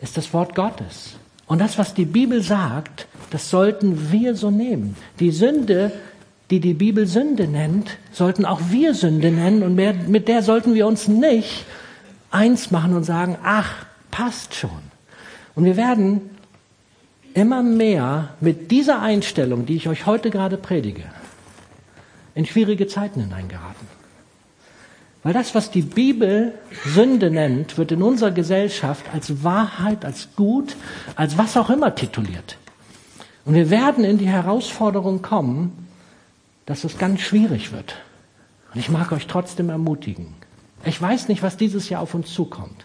ist 0.00 0.16
das 0.16 0.32
Wort 0.32 0.54
Gottes. 0.54 1.16
Und 1.46 1.60
das, 1.60 1.76
was 1.78 1.94
die 1.94 2.04
Bibel 2.04 2.42
sagt, 2.42 3.06
das 3.30 3.50
sollten 3.50 4.12
wir 4.12 4.34
so 4.34 4.50
nehmen. 4.50 4.96
Die 5.18 5.30
Sünde, 5.30 5.92
die 6.50 6.60
die 6.60 6.74
Bibel 6.74 7.06
Sünde 7.06 7.48
nennt, 7.48 7.98
sollten 8.12 8.44
auch 8.44 8.60
wir 8.70 8.94
Sünde 8.94 9.30
nennen 9.30 9.62
und 9.62 9.74
mit 9.74 10.28
der 10.28 10.42
sollten 10.42 10.74
wir 10.74 10.86
uns 10.86 11.08
nicht 11.08 11.64
eins 12.30 12.70
machen 12.70 12.94
und 12.94 13.04
sagen, 13.04 13.36
ach, 13.42 13.86
passt 14.10 14.54
schon. 14.54 14.70
Und 15.54 15.64
wir 15.64 15.76
werden 15.76 16.30
immer 17.38 17.62
mehr 17.62 18.34
mit 18.40 18.70
dieser 18.70 19.00
Einstellung, 19.00 19.66
die 19.66 19.76
ich 19.76 19.88
euch 19.88 20.06
heute 20.06 20.30
gerade 20.30 20.56
predige, 20.56 21.04
in 22.34 22.46
schwierige 22.46 22.86
Zeiten 22.86 23.20
hineingeraten. 23.20 23.88
Weil 25.22 25.32
das, 25.32 25.54
was 25.54 25.70
die 25.70 25.82
Bibel 25.82 26.54
Sünde 26.84 27.30
nennt, 27.30 27.76
wird 27.76 27.92
in 27.92 28.02
unserer 28.02 28.30
Gesellschaft 28.30 29.04
als 29.12 29.42
Wahrheit, 29.42 30.04
als 30.04 30.28
gut, 30.36 30.76
als 31.16 31.36
was 31.36 31.56
auch 31.56 31.70
immer 31.70 31.94
tituliert. 31.94 32.56
Und 33.44 33.54
wir 33.54 33.70
werden 33.70 34.04
in 34.04 34.18
die 34.18 34.28
Herausforderung 34.28 35.22
kommen, 35.22 35.88
dass 36.66 36.84
es 36.84 36.98
ganz 36.98 37.20
schwierig 37.20 37.72
wird. 37.72 37.96
Und 38.72 38.80
ich 38.80 38.90
mag 38.90 39.10
euch 39.12 39.26
trotzdem 39.26 39.70
ermutigen. 39.70 40.34
Ich 40.84 41.00
weiß 41.00 41.28
nicht, 41.28 41.42
was 41.42 41.56
dieses 41.56 41.88
Jahr 41.88 42.02
auf 42.02 42.14
uns 42.14 42.32
zukommt. 42.32 42.84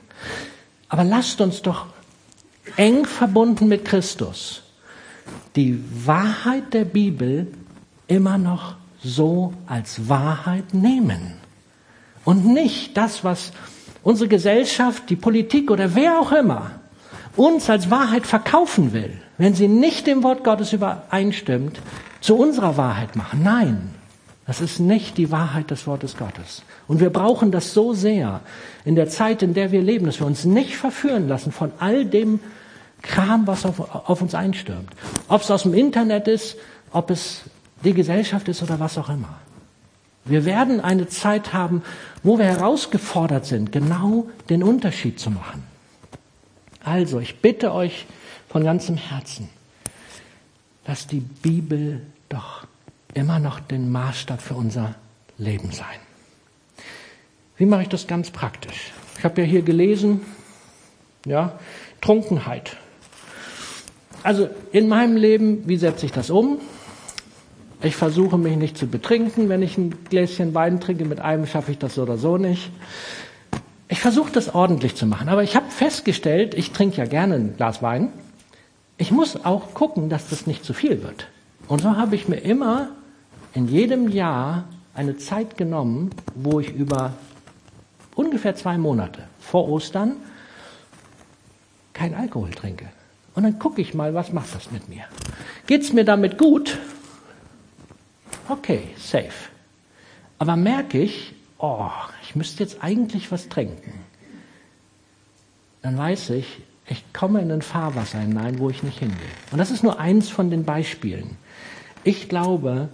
Aber 0.89 1.04
lasst 1.04 1.42
uns 1.42 1.62
doch 1.62 1.88
eng 2.78 3.06
verbunden 3.06 3.67
mit 3.67 3.86
Christus 3.86 4.63
die 5.56 5.84
Wahrheit 6.06 6.73
der 6.73 6.86
Bibel 6.86 7.47
immer 8.08 8.38
noch 8.38 8.76
so 9.04 9.54
als 9.67 10.10
Wahrheit 10.10 10.73
nehmen. 10.73 11.36
Und 12.26 12.45
nicht 12.45 12.97
das, 12.97 13.23
was 13.23 13.52
unsere 14.02 14.30
Gesellschaft, 14.30 15.10
die 15.10 15.15
Politik 15.15 15.69
oder 15.69 15.95
wer 15.95 16.19
auch 16.19 16.32
immer 16.32 16.71
uns 17.36 17.69
als 17.69 17.89
Wahrheit 17.89 18.28
verkaufen 18.28 18.93
will, 18.93 19.19
wenn 19.38 19.56
sie 19.56 19.67
nicht 19.67 20.08
dem 20.08 20.23
Wort 20.23 20.43
Gottes 20.43 20.73
übereinstimmt, 20.73 21.80
zu 22.21 22.36
unserer 22.36 22.78
Wahrheit 22.78 23.15
machen. 23.15 23.41
Nein, 23.43 23.89
das 24.45 24.60
ist 24.60 24.79
nicht 24.79 25.17
die 25.17 25.32
Wahrheit 25.32 25.71
des 25.71 25.88
Wortes 25.88 26.17
Gottes. 26.17 26.63
Und 26.88 26.99
wir 26.99 27.10
brauchen 27.10 27.51
das 27.51 27.73
so 27.73 27.93
sehr 27.93 28.41
in 28.84 28.95
der 28.95 29.08
Zeit, 29.08 29.41
in 29.41 29.53
der 29.53 29.71
wir 29.71 29.82
leben, 29.82 30.06
dass 30.06 30.19
wir 30.19 30.27
uns 30.27 30.43
nicht 30.43 30.75
verführen 30.75 31.27
lassen 31.29 31.51
von 31.51 31.71
all 31.79 32.06
dem 32.06 32.41
Kram, 33.01 33.47
was 33.47 33.65
auf, 33.65 33.79
auf 33.79 34.21
uns 34.21 34.36
einstürmt. 34.36 34.89
Ob 35.27 35.41
es 35.41 35.51
aus 35.51 35.63
dem 35.63 35.73
Internet 35.73 36.27
ist, 36.27 36.58
ob 36.91 37.10
es 37.10 37.43
die 37.84 37.93
Gesellschaft 37.93 38.47
ist 38.47 38.62
oder 38.63 38.79
was 38.79 38.97
auch 38.97 39.10
immer. 39.10 39.39
Wir 40.25 40.45
werden 40.45 40.79
eine 40.79 41.08
Zeit 41.08 41.53
haben, 41.53 41.84
wo 42.21 42.38
wir 42.38 42.45
herausgefordert 42.45 43.45
sind, 43.45 43.71
genau 43.71 44.27
den 44.49 44.63
Unterschied 44.63 45.19
zu 45.19 45.29
machen. 45.32 45.63
Also, 46.84 47.19
ich 47.19 47.39
bitte 47.39 47.73
euch 47.73 48.06
von 48.49 48.63
ganzem 48.63 48.95
Herzen, 48.95 49.49
dass 50.86 51.08
die 51.08 51.19
Bibel 51.19 52.01
doch 52.29 52.65
immer 53.13 53.39
noch 53.39 53.60
den 53.60 53.91
Maßstab 53.91 54.41
für 54.41 54.56
unser 54.56 54.95
Leben 55.38 55.71
sein. 55.71 55.99
Wie 57.58 57.65
mache 57.65 57.84
ich 57.84 57.89
das 57.89 58.08
ganz 58.08 58.32
praktisch? 58.32 58.91
Ich 59.17 59.23
habe 59.23 59.41
ja 59.41 59.47
hier 59.47 59.62
gelesen, 59.62 60.21
ja, 61.26 61.58
Trunkenheit. 62.02 62.76
Also 64.23 64.49
in 64.71 64.88
meinem 64.88 65.15
Leben, 65.15 65.67
wie 65.67 65.78
setze 65.78 66.06
ich 66.06 66.12
das 66.12 66.30
um? 66.30 66.60
Ich 67.82 67.95
versuche 67.95 68.38
mich 68.38 68.56
nicht 68.56 68.78
zu 68.78 68.88
betrinken, 68.88 69.49
wenn 69.49 69.62
ich 69.62 69.78
ein 69.78 70.06
Gläschen 70.10 70.54
Wein 70.54 70.80
trinke. 70.80 71.04
Mit 71.06 71.19
einem 71.19 71.45
schaffe 71.45 71.71
ich 71.71 71.78
das 71.78 71.95
so 71.95 72.04
oder 72.04 72.17
so 72.17 72.38
nicht. 72.38 72.71
Ich 73.89 73.99
versuche 73.99 74.32
das 74.32 74.56
ordentlich 74.56 74.95
zu 74.95 75.06
machen, 75.06 75.30
aber 75.30 75.43
ich 75.43 75.56
habe 75.56 75.69
festgestellt, 75.69 76.54
ich 76.54 76.71
trinke 76.71 76.97
ja 76.97 77.06
gerne 77.06 77.36
ein 77.36 77.58
Glas 77.58 77.82
Wein. 77.82 78.10
Ich 78.97 79.12
muss 79.12 79.43
auch 79.45 79.73
gucken, 79.73 80.10
dass 80.10 80.30
das 80.30 80.47
nicht 80.47 80.63
zu 80.63 80.73
viel 80.73 81.04
wird. 81.04 81.28
Und 81.67 81.82
so 81.82 81.97
habe 81.97 82.15
ich 82.15 82.28
mir 82.28 82.38
immer 82.38 82.89
in 83.54 83.68
jedem 83.68 84.10
Jahr 84.10 84.66
eine 84.94 85.18
Zeit 85.18 85.58
genommen, 85.58 86.12
wo 86.36 86.60
ich 86.60 86.74
über 86.74 87.13
ungefähr 88.16 88.56
zwei 88.56 88.78
Monate 88.78 89.24
vor 89.39 89.70
Ostern 89.70 90.16
kein 91.94 92.13
Alkohol 92.13 92.52
trinke. 92.52 92.89
Und 93.36 93.44
dann 93.44 93.60
gucke 93.60 93.82
ich 93.82 93.94
mal, 93.94 94.13
was 94.13 94.32
macht 94.32 94.54
das 94.54 94.72
mit 94.72 94.89
mir? 94.89 95.06
Geht's 95.66 95.94
mir 95.94 96.06
damit 96.06 96.38
gut? 96.38 96.78
Okay, 98.48 98.89
safe. 98.98 99.50
Aber 100.38 100.56
merke 100.56 101.00
ich, 101.00 101.34
oh, 101.58 101.89
ich 102.24 102.36
müsste 102.36 102.63
jetzt 102.63 102.84
eigentlich 102.84 103.32
was 103.32 103.50
trinken. 103.50 103.94
Dann 105.82 105.98
weiß 105.98 106.32
ich, 106.32 106.62
ich 106.88 107.04
komme 107.13 107.42
in 107.42 107.52
ein 107.52 107.62
Fahrwasser 107.62 108.20
hinein, 108.20 108.60
wo 108.60 108.70
ich 108.70 108.84
nicht 108.84 109.00
hin 109.00 109.12
will. 109.12 109.30
Und 109.52 109.58
das 109.58 109.72
ist 109.72 109.84
nur 109.84 110.00
eins 110.00 110.30
von 110.30 110.50
den 110.50 110.66
Beispielen. 110.66 111.38
Ich 112.04 112.28
glaube, 112.28 112.89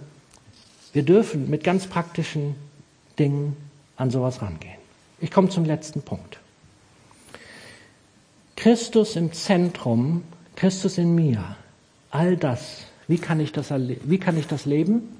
wir 0.92 1.02
dürfen 1.02 1.48
mit 1.48 1.64
ganz 1.64 1.86
praktischen 1.86 2.54
Dingen 3.18 3.56
an 3.96 4.10
sowas 4.10 4.42
rangehen. 4.42 4.78
Ich 5.20 5.30
komme 5.30 5.48
zum 5.48 5.64
letzten 5.64 6.02
Punkt. 6.02 6.40
Christus 8.56 9.16
im 9.16 9.32
Zentrum, 9.32 10.24
Christus 10.56 10.98
in 10.98 11.14
mir, 11.14 11.56
all 12.10 12.36
das, 12.36 12.82
wie 13.08 13.18
kann 13.18 13.40
ich 13.40 13.52
das, 13.52 13.70
wie 13.70 14.18
kann 14.18 14.36
ich 14.36 14.46
das 14.46 14.66
leben? 14.66 15.16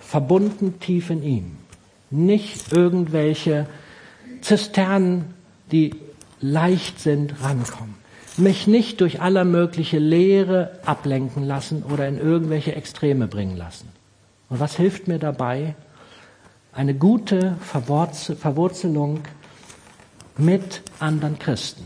Verbunden 0.00 0.80
tief 0.80 1.10
in 1.10 1.22
ihm. 1.22 1.56
Nicht 2.10 2.72
irgendwelche 2.72 3.66
Zisternen, 4.40 5.34
die 5.70 5.94
leicht 6.40 6.98
sind, 6.98 7.42
rankommen. 7.42 7.94
Mich 8.36 8.66
nicht 8.66 9.00
durch 9.00 9.20
aller 9.20 9.44
mögliche 9.44 9.98
Lehre 9.98 10.78
ablenken 10.84 11.46
lassen 11.46 11.82
oder 11.82 12.08
in 12.08 12.18
irgendwelche 12.18 12.74
Extreme 12.74 13.28
bringen 13.28 13.56
lassen. 13.56 13.88
Und 14.50 14.60
was 14.60 14.76
hilft 14.76 15.08
mir 15.08 15.18
dabei? 15.18 15.74
Eine 16.72 16.94
gute 16.94 17.56
Verwurzelung 17.60 19.20
mit 20.36 20.82
anderen 20.98 21.38
Christen. 21.38 21.84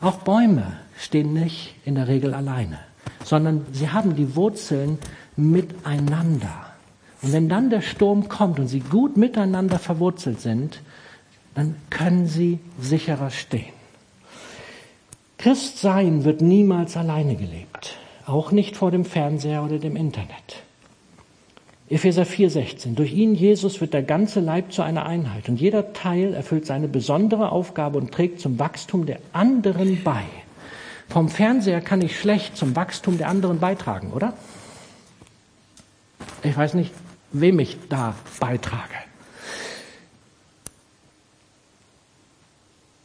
Auch 0.00 0.18
Bäume 0.18 0.78
stehen 0.98 1.32
nicht 1.32 1.76
in 1.84 1.94
der 1.94 2.08
Regel 2.08 2.34
alleine, 2.34 2.80
sondern 3.24 3.66
sie 3.72 3.90
haben 3.90 4.16
die 4.16 4.34
Wurzeln 4.34 4.98
miteinander. 5.36 6.66
Und 7.22 7.32
wenn 7.32 7.48
dann 7.48 7.70
der 7.70 7.82
Sturm 7.82 8.28
kommt 8.28 8.58
und 8.58 8.66
sie 8.66 8.80
gut 8.80 9.16
miteinander 9.16 9.78
verwurzelt 9.78 10.40
sind, 10.40 10.82
dann 11.54 11.76
können 11.88 12.26
sie 12.26 12.58
sicherer 12.80 13.30
stehen. 13.30 13.72
Christsein 15.38 16.24
wird 16.24 16.40
niemals 16.40 16.96
alleine 16.96 17.36
gelebt, 17.36 17.96
auch 18.26 18.50
nicht 18.50 18.76
vor 18.76 18.90
dem 18.90 19.04
Fernseher 19.04 19.62
oder 19.62 19.78
dem 19.78 19.94
Internet. 19.96 20.62
Epheser 21.88 22.22
4,16. 22.22 22.94
Durch 22.94 23.12
ihn, 23.12 23.34
Jesus, 23.34 23.80
wird 23.80 23.92
der 23.92 24.02
ganze 24.02 24.40
Leib 24.40 24.72
zu 24.72 24.82
einer 24.82 25.04
Einheit 25.04 25.48
und 25.48 25.60
jeder 25.60 25.92
Teil 25.92 26.34
erfüllt 26.34 26.66
seine 26.66 26.88
besondere 26.88 27.52
Aufgabe 27.52 27.98
und 27.98 28.12
trägt 28.12 28.40
zum 28.40 28.58
Wachstum 28.58 29.04
der 29.06 29.18
anderen 29.32 30.02
bei. 30.02 30.22
Vom 31.08 31.28
Fernseher 31.28 31.80
kann 31.82 32.00
ich 32.00 32.18
schlecht 32.18 32.56
zum 32.56 32.74
Wachstum 32.74 33.18
der 33.18 33.28
anderen 33.28 33.58
beitragen, 33.58 34.12
oder? 34.12 34.32
Ich 36.42 36.56
weiß 36.56 36.74
nicht, 36.74 36.92
wem 37.32 37.58
ich 37.58 37.76
da 37.88 38.14
beitrage. 38.40 38.94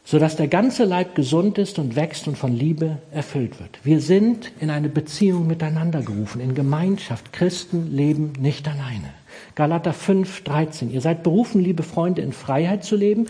Sodass 0.08 0.36
der 0.36 0.48
ganze 0.48 0.84
Leib 0.84 1.14
gesund 1.14 1.58
ist 1.58 1.78
und 1.78 1.94
wächst 1.94 2.28
und 2.28 2.38
von 2.38 2.56
Liebe 2.56 2.96
erfüllt 3.12 3.60
wird. 3.60 3.78
Wir 3.84 4.00
sind 4.00 4.50
in 4.58 4.70
eine 4.70 4.88
Beziehung 4.88 5.46
miteinander 5.46 6.00
gerufen, 6.00 6.40
in 6.40 6.54
Gemeinschaft. 6.54 7.30
Christen 7.34 7.94
leben 7.94 8.32
nicht 8.40 8.66
alleine. 8.66 9.12
Galater 9.54 9.92
5, 9.92 10.44
13. 10.44 10.90
Ihr 10.90 11.02
seid 11.02 11.22
berufen, 11.24 11.60
liebe 11.60 11.82
Freunde, 11.82 12.22
in 12.22 12.32
Freiheit 12.32 12.84
zu 12.84 12.96
leben, 12.96 13.26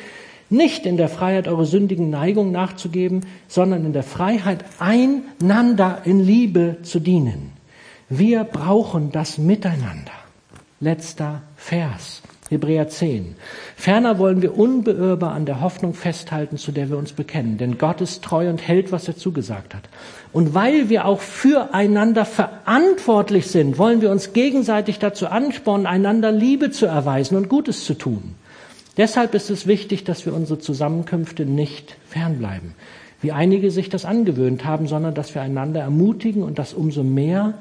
nicht 0.51 0.87
in 0.87 0.97
der 0.97 1.09
Freiheit, 1.09 1.49
eure 1.49 1.67
sündigen 1.67 2.11
Neigungen 2.11 2.53
nachzugeben, 2.53 3.27
sondern 3.49 3.85
in 3.85 3.93
der 3.93 4.05
Freiheit, 4.05 4.65
einander 4.79 6.03
in 6.05 6.21
Liebe 6.21 6.77
zu 6.83 7.01
dienen. 7.01 7.51
Wir 8.09 8.45
brauchen 8.45 9.11
das 9.11 9.37
Miteinander. 9.37 10.13
Letzter 10.79 11.43
Vers. 11.57 12.23
Hebräer 12.51 12.89
10. 12.89 13.37
Ferner 13.77 14.19
wollen 14.19 14.41
wir 14.41 14.57
unbeirrbar 14.57 15.33
an 15.33 15.45
der 15.45 15.61
Hoffnung 15.61 15.93
festhalten, 15.93 16.57
zu 16.57 16.73
der 16.73 16.89
wir 16.89 16.97
uns 16.97 17.13
bekennen. 17.13 17.59
Denn 17.59 17.77
Gott 17.77 18.01
ist 18.01 18.25
treu 18.25 18.49
und 18.49 18.67
hält, 18.67 18.91
was 18.91 19.07
er 19.07 19.17
zugesagt 19.17 19.75
hat. 19.75 19.83
Und 20.33 20.55
weil 20.55 20.89
wir 20.89 21.05
auch 21.05 21.21
füreinander 21.21 22.25
verantwortlich 22.25 23.49
sind, 23.49 23.77
wollen 23.77 24.01
wir 24.01 24.11
uns 24.11 24.33
gegenseitig 24.33 24.99
dazu 24.99 25.27
anspornen, 25.27 25.87
einander 25.87 26.33
Liebe 26.33 26.71
zu 26.71 26.87
erweisen 26.87 27.37
und 27.37 27.51
Gutes 27.51 27.85
zu 27.85 27.93
tun. 27.93 28.35
Deshalb 28.97 29.35
ist 29.35 29.51
es 29.51 29.67
wichtig, 29.67 30.05
dass 30.05 30.25
wir 30.25 30.33
unsere 30.33 30.59
Zusammenkünfte 30.59 31.45
nicht 31.45 31.97
fernbleiben, 32.09 32.75
wie 33.21 33.33
einige 33.33 33.71
sich 33.71 33.91
das 33.91 34.07
angewöhnt 34.07 34.65
haben, 34.65 34.89
sondern 34.89 35.15
dass 35.15 35.35
wir 35.35 35.43
einander 35.43 35.81
ermutigen 35.81 36.43
und 36.43 36.59
das 36.59 36.73
umso 36.73 37.05
mehr, 37.05 37.55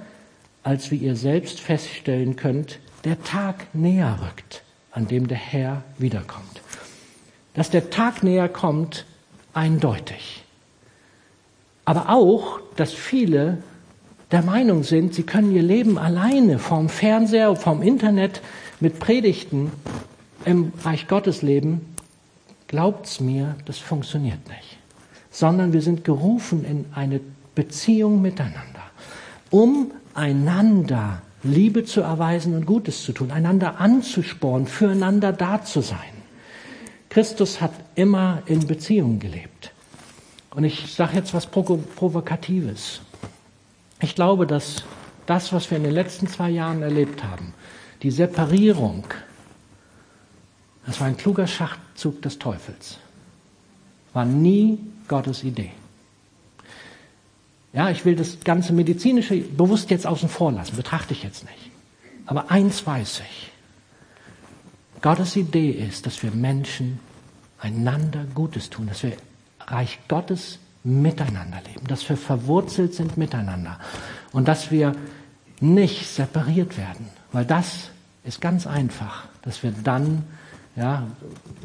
als 0.63 0.91
wie 0.91 0.97
ihr 0.97 1.17
selbst 1.17 1.59
feststellen 1.59 2.37
könnt, 2.37 2.79
der 3.03 3.21
Tag 3.21 3.67
näher 3.73 4.17
rückt 4.21 4.63
an 4.97 5.07
dem 5.07 5.27
der 5.27 5.37
Herr 5.37 5.83
wiederkommt. 5.99 6.61
Dass 7.53 7.69
der 7.69 7.91
Tag 7.91 8.23
näher 8.23 8.49
kommt, 8.49 9.05
eindeutig. 9.53 10.43
Aber 11.85 12.09
auch, 12.09 12.59
dass 12.75 12.93
viele 12.93 13.59
der 14.31 14.41
Meinung 14.41 14.83
sind, 14.83 15.13
sie 15.13 15.21
können 15.21 15.55
ihr 15.55 15.61
Leben 15.61 15.99
alleine 15.99 16.57
vom 16.57 16.89
Fernseher, 16.89 17.55
vom 17.55 17.83
Internet 17.83 18.41
mit 18.79 18.99
Predigten 18.99 19.71
im 20.45 20.73
Reich 20.83 21.07
Gottes 21.07 21.43
leben. 21.43 21.95
Glaubt's 22.67 23.19
mir, 23.19 23.55
das 23.65 23.77
funktioniert 23.77 24.47
nicht. 24.47 24.77
Sondern 25.29 25.73
wir 25.73 25.83
sind 25.83 26.05
gerufen 26.05 26.65
in 26.65 26.85
eine 26.93 27.21
Beziehung 27.53 28.21
miteinander, 28.21 28.83
um 29.51 29.91
einander 30.15 31.21
Liebe 31.43 31.85
zu 31.85 32.01
erweisen 32.01 32.55
und 32.55 32.65
Gutes 32.65 33.03
zu 33.03 33.11
tun, 33.13 33.31
einander 33.31 33.79
anzuspornen, 33.79 34.67
füreinander 34.67 35.33
da 35.33 35.63
zu 35.63 35.81
sein. 35.81 35.99
Christus 37.09 37.61
hat 37.61 37.73
immer 37.95 38.41
in 38.47 38.67
Beziehungen 38.67 39.19
gelebt. 39.19 39.71
Und 40.51 40.63
ich 40.63 40.93
sage 40.93 41.15
jetzt 41.15 41.33
was 41.33 41.45
Provokatives. 41.45 43.01
Ich 44.01 44.15
glaube, 44.15 44.47
dass 44.47 44.83
das, 45.25 45.53
was 45.53 45.69
wir 45.69 45.77
in 45.77 45.83
den 45.83 45.93
letzten 45.93 46.27
zwei 46.27 46.49
Jahren 46.49 46.81
erlebt 46.81 47.23
haben, 47.23 47.53
die 48.01 48.11
Separierung, 48.11 49.05
das 50.85 50.99
war 50.99 51.07
ein 51.07 51.17
kluger 51.17 51.47
Schachzug 51.47 52.21
des 52.21 52.39
Teufels, 52.39 52.97
war 54.13 54.25
nie 54.25 54.79
Gottes 55.07 55.43
Idee. 55.43 55.71
Ja, 57.73 57.89
ich 57.89 58.05
will 58.05 58.15
das 58.15 58.39
ganze 58.43 58.73
medizinische 58.73 59.37
bewusst 59.37 59.89
jetzt 59.91 60.07
außen 60.07 60.29
vor 60.29 60.51
lassen, 60.51 60.75
betrachte 60.75 61.13
ich 61.13 61.23
jetzt 61.23 61.43
nicht. 61.43 61.71
Aber 62.25 62.51
eins 62.51 62.85
weiß 62.85 63.21
ich. 63.21 63.51
Gottes 65.01 65.35
Idee 65.35 65.69
ist, 65.71 66.05
dass 66.05 66.23
wir 66.23 66.31
Menschen 66.31 66.99
einander 67.59 68.25
Gutes 68.33 68.69
tun, 68.69 68.87
dass 68.87 69.03
wir 69.03 69.13
Reich 69.59 69.99
Gottes 70.07 70.59
miteinander 70.83 71.59
leben, 71.67 71.87
dass 71.87 72.07
wir 72.07 72.17
verwurzelt 72.17 72.93
sind 72.93 73.17
miteinander 73.17 73.79
und 74.31 74.47
dass 74.47 74.71
wir 74.71 74.95
nicht 75.59 76.07
separiert 76.07 76.77
werden, 76.77 77.07
weil 77.31 77.45
das 77.45 77.89
ist 78.23 78.41
ganz 78.41 78.67
einfach, 78.67 79.27
dass 79.41 79.63
wir 79.63 79.71
dann, 79.71 80.23
ja, 80.77 81.07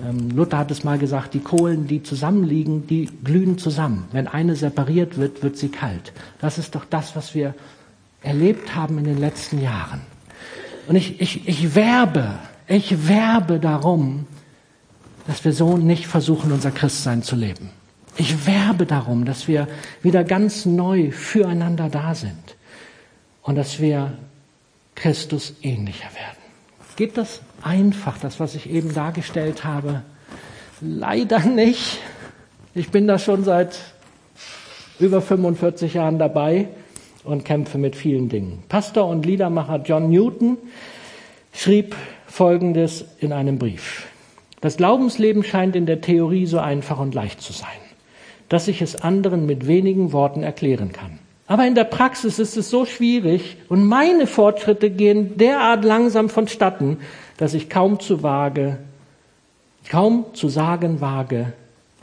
ähm, 0.01 0.31
Luther 0.31 0.57
hat 0.57 0.71
es 0.71 0.85
mal 0.85 0.99
gesagt, 0.99 1.35
die 1.35 1.41
Kohlen, 1.41 1.87
die 1.87 2.03
zusammenliegen, 2.03 2.87
die 2.87 3.11
glühen 3.23 3.59
zusammen. 3.59 4.09
Wenn 4.13 4.27
eine 4.27 4.57
separiert 4.57 5.19
wird, 5.19 5.43
wird 5.43 5.59
sie 5.59 5.69
kalt. 5.69 6.15
Das 6.41 6.57
ist 6.57 6.75
doch 6.75 6.87
das, 6.87 7.15
was 7.15 7.35
wir 7.35 7.55
erlebt 8.23 8.75
haben 8.75 8.97
in 8.99 9.05
den 9.05 9.19
letzten 9.19 9.61
Jahren. 9.61 10.01
Und 10.89 10.97
ich, 10.97 11.21
ich, 11.21 11.47
ich 11.47 11.75
werbe, 11.75 12.39
ich 12.67 13.07
werbe 13.07 13.61
darum, 13.61 14.27
dass 15.27 15.45
wir 15.45 15.53
so 15.53 15.77
nicht 15.77 16.07
versuchen, 16.07 16.51
unser 16.51 16.71
Christsein 16.71 17.23
zu 17.23 17.37
leben. 17.37 17.69
Ich 18.17 18.47
werbe 18.47 18.87
darum, 18.87 19.27
dass 19.27 19.47
wir 19.47 19.69
wieder 20.03 20.25
ganz 20.25 20.65
neu 20.65 21.11
füreinander 21.11 21.91
da 21.91 22.15
sind 22.15 22.57
und 23.43 23.57
dass 23.57 23.79
wir 23.79 24.15
Christus 24.95 25.55
ähnlicher 25.63 26.09
werden. 26.15 26.43
Geht 26.97 27.17
das 27.17 27.41
einfach, 27.63 28.19
das, 28.19 28.41
was 28.41 28.55
ich 28.55 28.71
eben 28.71 28.95
dargestellt 28.95 29.65
habe? 29.65 30.03
Leider 30.81 31.41
nicht. 31.41 31.99
Ich 32.75 32.91
bin 32.91 33.07
da 33.07 33.19
schon 33.19 33.45
seit 33.45 33.79
über 34.99 35.21
45 35.21 35.95
Jahren 35.95 36.19
dabei 36.19 36.69
und 37.25 37.45
kämpfe 37.45 37.79
mit 37.79 37.97
vielen 37.97 38.29
Dingen. 38.29 38.63
Pastor 38.69 39.09
und 39.09 39.27
Liedermacher 39.27 39.81
John 39.85 40.11
Newton 40.11 40.59
schrieb 41.53 41.95
Folgendes 42.27 43.05
in 43.19 43.33
einem 43.33 43.59
Brief. 43.59 44.07
Das 44.61 44.77
Glaubensleben 44.77 45.45
scheint 45.45 45.77
in 45.77 45.87
der 45.87 46.01
Theorie 46.01 46.47
so 46.47 46.59
einfach 46.59 46.99
und 46.99 47.15
leicht 47.15 47.41
zu 47.41 47.53
sein 47.53 47.69
dass 48.53 48.69
ich 48.69 48.83
es 48.83 48.97
anderen 48.97 49.47
mit 49.47 49.67
wenigen 49.67 50.13
Worten 50.13 50.43
erklären 50.43 50.93
kann. 50.93 51.19
Aber 51.47 51.67
in 51.67 51.75
der 51.75 51.85
Praxis 51.85 52.39
ist 52.39 52.59
es 52.59 52.69
so 52.69 52.85
schwierig 52.85 53.57
und 53.71 53.83
meine 53.83 54.27
Fortschritte 54.27 54.91
gehen 54.91 55.39
derart 55.39 55.87
langsam 55.87 56.29
vonstatten, 56.29 56.99
dass 57.43 57.55
ich 57.55 57.69
kaum 57.69 57.99
zu 57.99 58.23
wage, 58.23 58.79
kaum 59.91 60.27
zu 60.33 60.49
sagen 60.49 61.01
wage, 61.01 61.53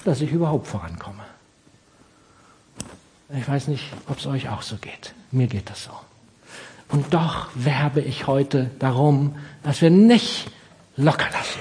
dass 0.04 0.20
ich 0.20 0.34
überhaupt 0.34 0.68
vorankomme. 0.68 1.24
Ich 3.38 3.48
weiß 3.48 3.70
nicht, 3.70 3.86
ob 4.10 4.18
es 4.18 4.28
euch 4.28 4.50
auch 4.50 4.64
so 4.64 4.76
geht. 4.76 5.14
Mir 5.32 5.48
geht 5.48 5.70
das 5.70 5.86
so. 5.86 5.92
Und 6.90 7.14
doch 7.14 7.48
werbe 7.56 8.02
ich 8.02 8.28
heute 8.28 8.70
darum, 8.80 9.38
dass 9.64 9.82
wir 9.82 9.90
nicht 9.90 10.52
locker 10.98 11.30
lassen. 11.32 11.60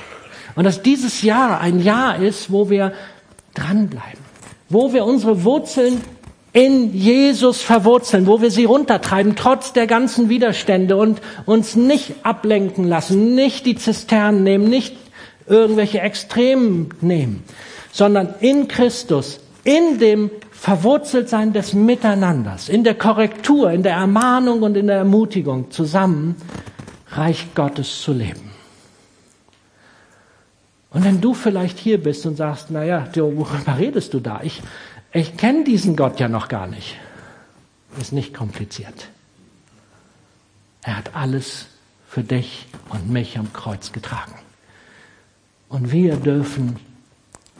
Und 0.56 0.64
dass 0.64 0.82
dieses 0.82 1.22
Jahr 1.22 1.60
ein 1.60 1.80
Jahr 1.80 2.16
ist, 2.16 2.50
wo 2.50 2.70
wir 2.70 2.92
dranbleiben 3.54 4.28
wo 4.68 4.92
wir 4.92 5.04
unsere 5.04 5.44
Wurzeln 5.44 6.00
in 6.52 6.94
Jesus 6.94 7.60
verwurzeln, 7.60 8.26
wo 8.26 8.40
wir 8.40 8.50
sie 8.50 8.64
runtertreiben, 8.64 9.36
trotz 9.36 9.72
der 9.72 9.86
ganzen 9.86 10.28
Widerstände 10.28 10.96
und 10.96 11.20
uns 11.46 11.76
nicht 11.76 12.14
ablenken 12.24 12.84
lassen, 12.84 13.34
nicht 13.34 13.66
die 13.66 13.76
Zisternen 13.76 14.44
nehmen, 14.44 14.68
nicht 14.68 14.96
irgendwelche 15.46 16.00
Extremen 16.00 16.90
nehmen, 17.00 17.42
sondern 17.92 18.34
in 18.40 18.68
Christus, 18.68 19.40
in 19.64 19.98
dem 19.98 20.30
Verwurzeltsein 20.50 21.52
des 21.52 21.72
Miteinanders, 21.72 22.68
in 22.68 22.82
der 22.82 22.94
Korrektur, 22.94 23.70
in 23.70 23.82
der 23.82 23.94
Ermahnung 23.94 24.62
und 24.62 24.76
in 24.76 24.88
der 24.88 24.96
Ermutigung 24.96 25.70
zusammen 25.70 26.36
Reich 27.10 27.46
Gottes 27.54 28.02
zu 28.02 28.12
leben. 28.12 28.50
Und 30.90 31.04
wenn 31.04 31.20
du 31.20 31.34
vielleicht 31.34 31.78
hier 31.78 32.02
bist 32.02 32.24
und 32.26 32.36
sagst, 32.36 32.68
na 32.70 32.84
ja, 32.84 33.06
worüber 33.14 33.78
redest 33.78 34.14
du 34.14 34.20
da? 34.20 34.40
Ich, 34.42 34.62
ich 35.12 35.36
kenne 35.36 35.64
diesen 35.64 35.96
Gott 35.96 36.20
ja 36.20 36.28
noch 36.28 36.48
gar 36.48 36.66
nicht. 36.66 36.96
Ist 37.98 38.12
nicht 38.12 38.34
kompliziert. 38.34 39.08
Er 40.82 40.96
hat 40.96 41.14
alles 41.14 41.66
für 42.08 42.22
dich 42.22 42.66
und 42.90 43.10
mich 43.10 43.38
am 43.38 43.52
Kreuz 43.52 43.92
getragen. 43.92 44.34
Und 45.68 45.92
wir 45.92 46.16
dürfen 46.16 46.76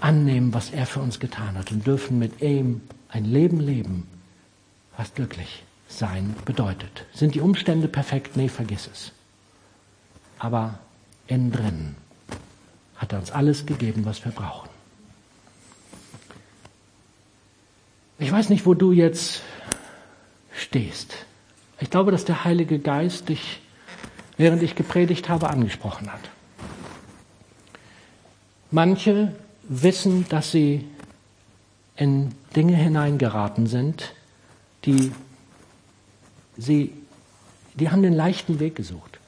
annehmen, 0.01 0.55
was 0.55 0.71
er 0.71 0.87
für 0.87 1.01
uns 1.01 1.21
getan 1.21 1.57
hat 1.59 1.73
und 1.73 1.87
dürfen 1.87 2.19
mit 2.19 2.41
ihm 2.41 2.81
ein 3.09 3.25
Leben 3.25 3.61
leben, 3.61 4.07
was 4.97 5.15
glücklich 5.15 5.65
sein 5.89 6.35
bedeutet. 6.45 7.07
Sind 7.13 7.35
die 7.35 7.41
Umstände 7.41 7.89
perfekt? 7.89 8.37
Nee, 8.37 8.49
vergiss 8.49 8.89
es. 8.93 9.13
Aber 10.39 10.79
innen 11.27 11.51
drin 11.51 11.97
hat 12.97 13.13
er 13.13 13.19
uns 13.19 13.31
alles 13.31 13.67
gegeben, 13.67 14.05
was 14.05 14.25
wir 14.25 14.33
brauchen. 14.33 14.68
Ich 18.21 18.33
weiß 18.33 18.49
nicht, 18.49 18.67
wo 18.67 18.75
du 18.75 18.91
jetzt 18.91 19.43
stehst. 20.53 21.15
Ich 21.79 21.89
glaube, 21.89 22.11
dass 22.11 22.25
der 22.25 22.45
Heilige 22.45 22.81
Geist 22.81 23.29
dich, 23.29 23.61
während 24.37 24.63
ich 24.63 24.75
gepredigt 24.75 25.29
habe, 25.29 25.49
angesprochen 25.49 26.13
hat. 26.13 26.21
Manche 28.73 29.35
wissen, 29.63 30.27
dass 30.29 30.51
sie 30.51 30.85
in 31.97 32.35
Dinge 32.57 32.75
hineingeraten 32.75 33.69
sind, 33.69 34.13
die 34.85 35.13
sie, 36.57 36.93
die 37.75 37.91
haben 37.91 38.03
den 38.03 38.15
leichten 38.15 38.59
Weg 38.59 38.75
gesucht. 38.75 39.21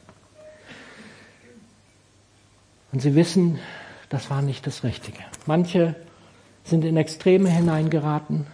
Und 2.90 3.00
sie 3.00 3.14
wissen, 3.14 3.60
das 4.08 4.30
war 4.30 4.42
nicht 4.42 4.66
das 4.66 4.82
Richtige. 4.82 5.20
Manche 5.46 5.94
sind 6.64 6.84
in 6.84 6.96
Extreme 6.96 7.48
hineingeraten 7.48 8.46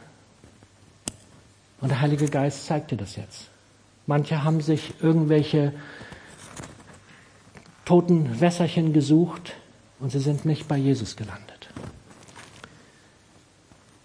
und 1.87 1.91
der 1.91 2.01
Heilige 2.01 2.27
Geist 2.27 2.67
zeigt 2.67 2.91
dir 2.91 2.97
das 2.97 3.15
jetzt. 3.15 3.47
Manche 4.09 4.43
haben 4.43 4.61
sich 4.61 4.95
irgendwelche 5.01 5.73
toten 7.85 8.41
Wässerchen 8.41 8.93
gesucht 8.93 9.53
und 10.01 10.11
sie 10.11 10.19
sind 10.19 10.45
nicht 10.45 10.67
bei 10.67 10.77
Jesus 10.79 11.15
gelandet. 11.15 11.69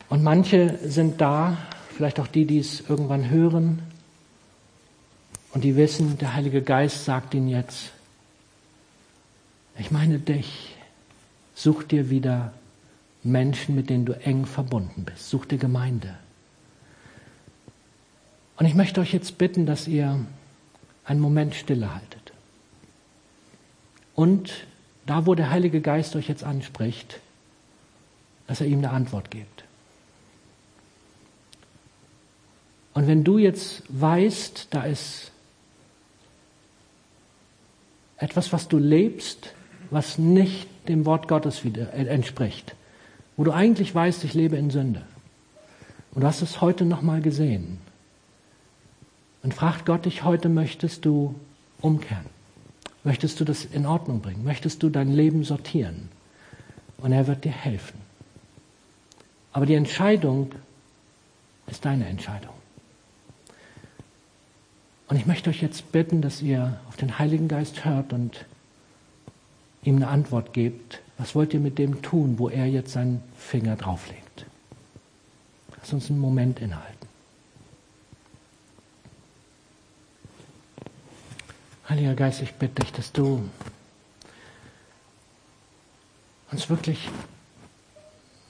Und 0.09 0.21
manche 0.21 0.77
sind 0.87 1.21
da, 1.21 1.57
vielleicht 1.95 2.19
auch 2.19 2.27
die, 2.27 2.45
die 2.45 2.59
es 2.59 2.87
irgendwann 2.87 3.31
hören 3.31 3.81
und 5.51 5.63
die 5.63 5.75
wissen, 5.75 6.19
der 6.19 6.35
Heilige 6.35 6.61
Geist 6.61 7.03
sagt 7.05 7.33
ihnen 7.33 7.47
jetzt, 7.47 7.93
ich 9.79 9.89
meine 9.89 10.19
dich. 10.19 10.75
Such 11.55 11.81
dir 11.81 12.11
wieder 12.11 12.53
Menschen, 13.23 13.73
mit 13.73 13.89
denen 13.89 14.05
du 14.05 14.13
eng 14.13 14.45
verbunden 14.45 15.03
bist. 15.03 15.31
Such 15.31 15.45
dir 15.45 15.57
Gemeinde. 15.57 16.15
Und 18.61 18.67
ich 18.67 18.75
möchte 18.75 19.01
euch 19.01 19.11
jetzt 19.11 19.39
bitten, 19.39 19.65
dass 19.65 19.87
ihr 19.87 20.23
einen 21.03 21.19
Moment 21.19 21.55
stille 21.55 21.95
haltet. 21.95 22.31
Und 24.13 24.67
da, 25.07 25.25
wo 25.25 25.33
der 25.33 25.49
Heilige 25.49 25.81
Geist 25.81 26.15
euch 26.15 26.29
jetzt 26.29 26.43
anspricht, 26.43 27.19
dass 28.45 28.61
er 28.61 28.67
ihm 28.67 28.77
eine 28.77 28.91
Antwort 28.91 29.31
gibt. 29.31 29.63
Und 32.93 33.07
wenn 33.07 33.23
du 33.23 33.39
jetzt 33.39 33.81
weißt, 33.89 34.67
da 34.69 34.83
ist 34.83 35.31
etwas, 38.17 38.53
was 38.53 38.67
du 38.67 38.77
lebst, 38.77 39.55
was 39.89 40.19
nicht 40.19 40.67
dem 40.87 41.07
Wort 41.07 41.27
Gottes 41.27 41.65
äh, 41.65 42.05
entspricht, 42.05 42.75
wo 43.37 43.43
du 43.43 43.53
eigentlich 43.53 43.95
weißt, 43.95 44.23
ich 44.23 44.35
lebe 44.35 44.55
in 44.55 44.69
Sünde. 44.69 45.01
Und 46.13 46.21
du 46.21 46.27
hast 46.27 46.43
es 46.43 46.61
heute 46.61 46.85
nochmal 46.85 47.21
gesehen. 47.21 47.80
Und 49.43 49.53
fragt 49.53 49.85
Gott 49.85 50.05
dich 50.05 50.23
heute, 50.23 50.49
möchtest 50.49 51.05
du 51.05 51.35
umkehren? 51.81 52.25
Möchtest 53.03 53.39
du 53.39 53.45
das 53.45 53.65
in 53.65 53.85
Ordnung 53.85 54.21
bringen? 54.21 54.43
Möchtest 54.43 54.83
du 54.83 54.89
dein 54.89 55.11
Leben 55.11 55.43
sortieren? 55.43 56.09
Und 56.97 57.11
er 57.11 57.25
wird 57.27 57.43
dir 57.43 57.51
helfen. 57.51 57.99
Aber 59.53 59.65
die 59.65 59.73
Entscheidung 59.73 60.51
ist 61.67 61.83
deine 61.85 62.07
Entscheidung. 62.07 62.53
Und 65.07 65.17
ich 65.17 65.25
möchte 65.25 65.49
euch 65.49 65.61
jetzt 65.61 65.91
bitten, 65.91 66.21
dass 66.21 66.41
ihr 66.41 66.79
auf 66.87 66.95
den 66.95 67.19
Heiligen 67.19 67.47
Geist 67.47 67.83
hört 67.83 68.13
und 68.13 68.45
ihm 69.83 69.97
eine 69.97 70.07
Antwort 70.07 70.53
gebt, 70.53 71.01
was 71.17 71.35
wollt 71.35 71.53
ihr 71.53 71.59
mit 71.59 71.77
dem 71.77 72.01
tun, 72.01 72.35
wo 72.37 72.49
er 72.49 72.65
jetzt 72.67 72.93
seinen 72.93 73.21
Finger 73.37 73.75
drauflegt? 73.75 74.45
Lass 75.77 75.91
uns 75.91 76.09
einen 76.09 76.19
Moment 76.19 76.59
innehalten. 76.59 76.90
Heiliger 82.01 82.15
Geist, 82.15 82.41
ich 82.41 82.55
bitte 82.55 82.81
dich, 82.81 82.91
dass 82.93 83.11
du 83.11 83.47
uns 86.51 86.67
wirklich 86.67 87.07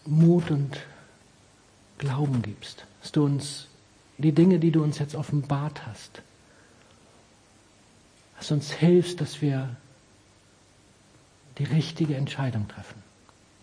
Mut 0.05 0.49
und 0.51 0.79
Glauben 1.97 2.41
gibst, 2.41 2.85
dass 3.01 3.11
du 3.11 3.25
uns 3.25 3.67
die 4.17 4.31
Dinge, 4.31 4.57
die 4.57 4.71
du 4.71 4.81
uns 4.81 4.99
jetzt 4.99 5.15
offenbart 5.15 5.85
hast, 5.85 6.21
dass 8.37 8.47
du 8.47 8.53
uns 8.53 8.71
hilfst, 8.71 9.19
dass 9.19 9.41
wir 9.41 9.75
die 11.57 11.65
richtige 11.65 12.15
Entscheidung 12.15 12.69
treffen 12.69 13.03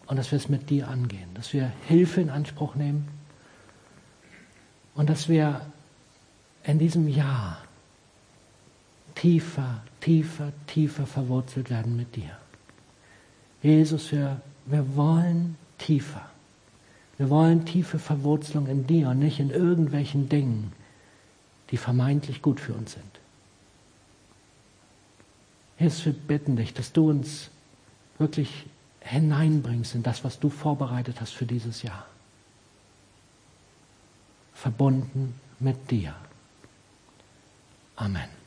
und 0.06 0.18
dass 0.18 0.32
wir 0.32 0.36
es 0.36 0.50
mit 0.50 0.68
dir 0.68 0.88
angehen, 0.88 1.32
dass 1.32 1.54
wir 1.54 1.72
Hilfe 1.86 2.20
in 2.20 2.28
Anspruch 2.28 2.74
nehmen 2.74 3.08
und 4.94 5.08
dass 5.08 5.30
wir 5.30 5.62
in 6.64 6.78
diesem 6.78 7.08
Jahr 7.08 7.62
tiefer, 9.18 9.82
tiefer, 10.00 10.52
tiefer 10.66 11.06
verwurzelt 11.06 11.70
werden 11.70 11.96
mit 11.96 12.14
dir. 12.14 12.36
Jesus, 13.62 14.12
wir, 14.12 14.40
wir 14.66 14.96
wollen 14.96 15.56
tiefer. 15.78 16.24
Wir 17.16 17.28
wollen 17.28 17.64
tiefe 17.64 17.98
Verwurzelung 17.98 18.68
in 18.68 18.86
dir 18.86 19.08
und 19.08 19.18
nicht 19.18 19.40
in 19.40 19.50
irgendwelchen 19.50 20.28
Dingen, 20.28 20.72
die 21.70 21.76
vermeintlich 21.76 22.42
gut 22.42 22.60
für 22.60 22.74
uns 22.74 22.92
sind. 22.92 23.04
Jesus, 25.80 26.06
wir 26.06 26.12
bitten 26.12 26.56
dich, 26.56 26.72
dass 26.72 26.92
du 26.92 27.10
uns 27.10 27.50
wirklich 28.18 28.66
hineinbringst 29.00 29.96
in 29.96 30.04
das, 30.04 30.22
was 30.22 30.38
du 30.38 30.48
vorbereitet 30.48 31.20
hast 31.20 31.32
für 31.32 31.46
dieses 31.46 31.82
Jahr. 31.82 32.06
Verbunden 34.54 35.34
mit 35.58 35.90
dir. 35.90 36.14
Amen. 37.96 38.37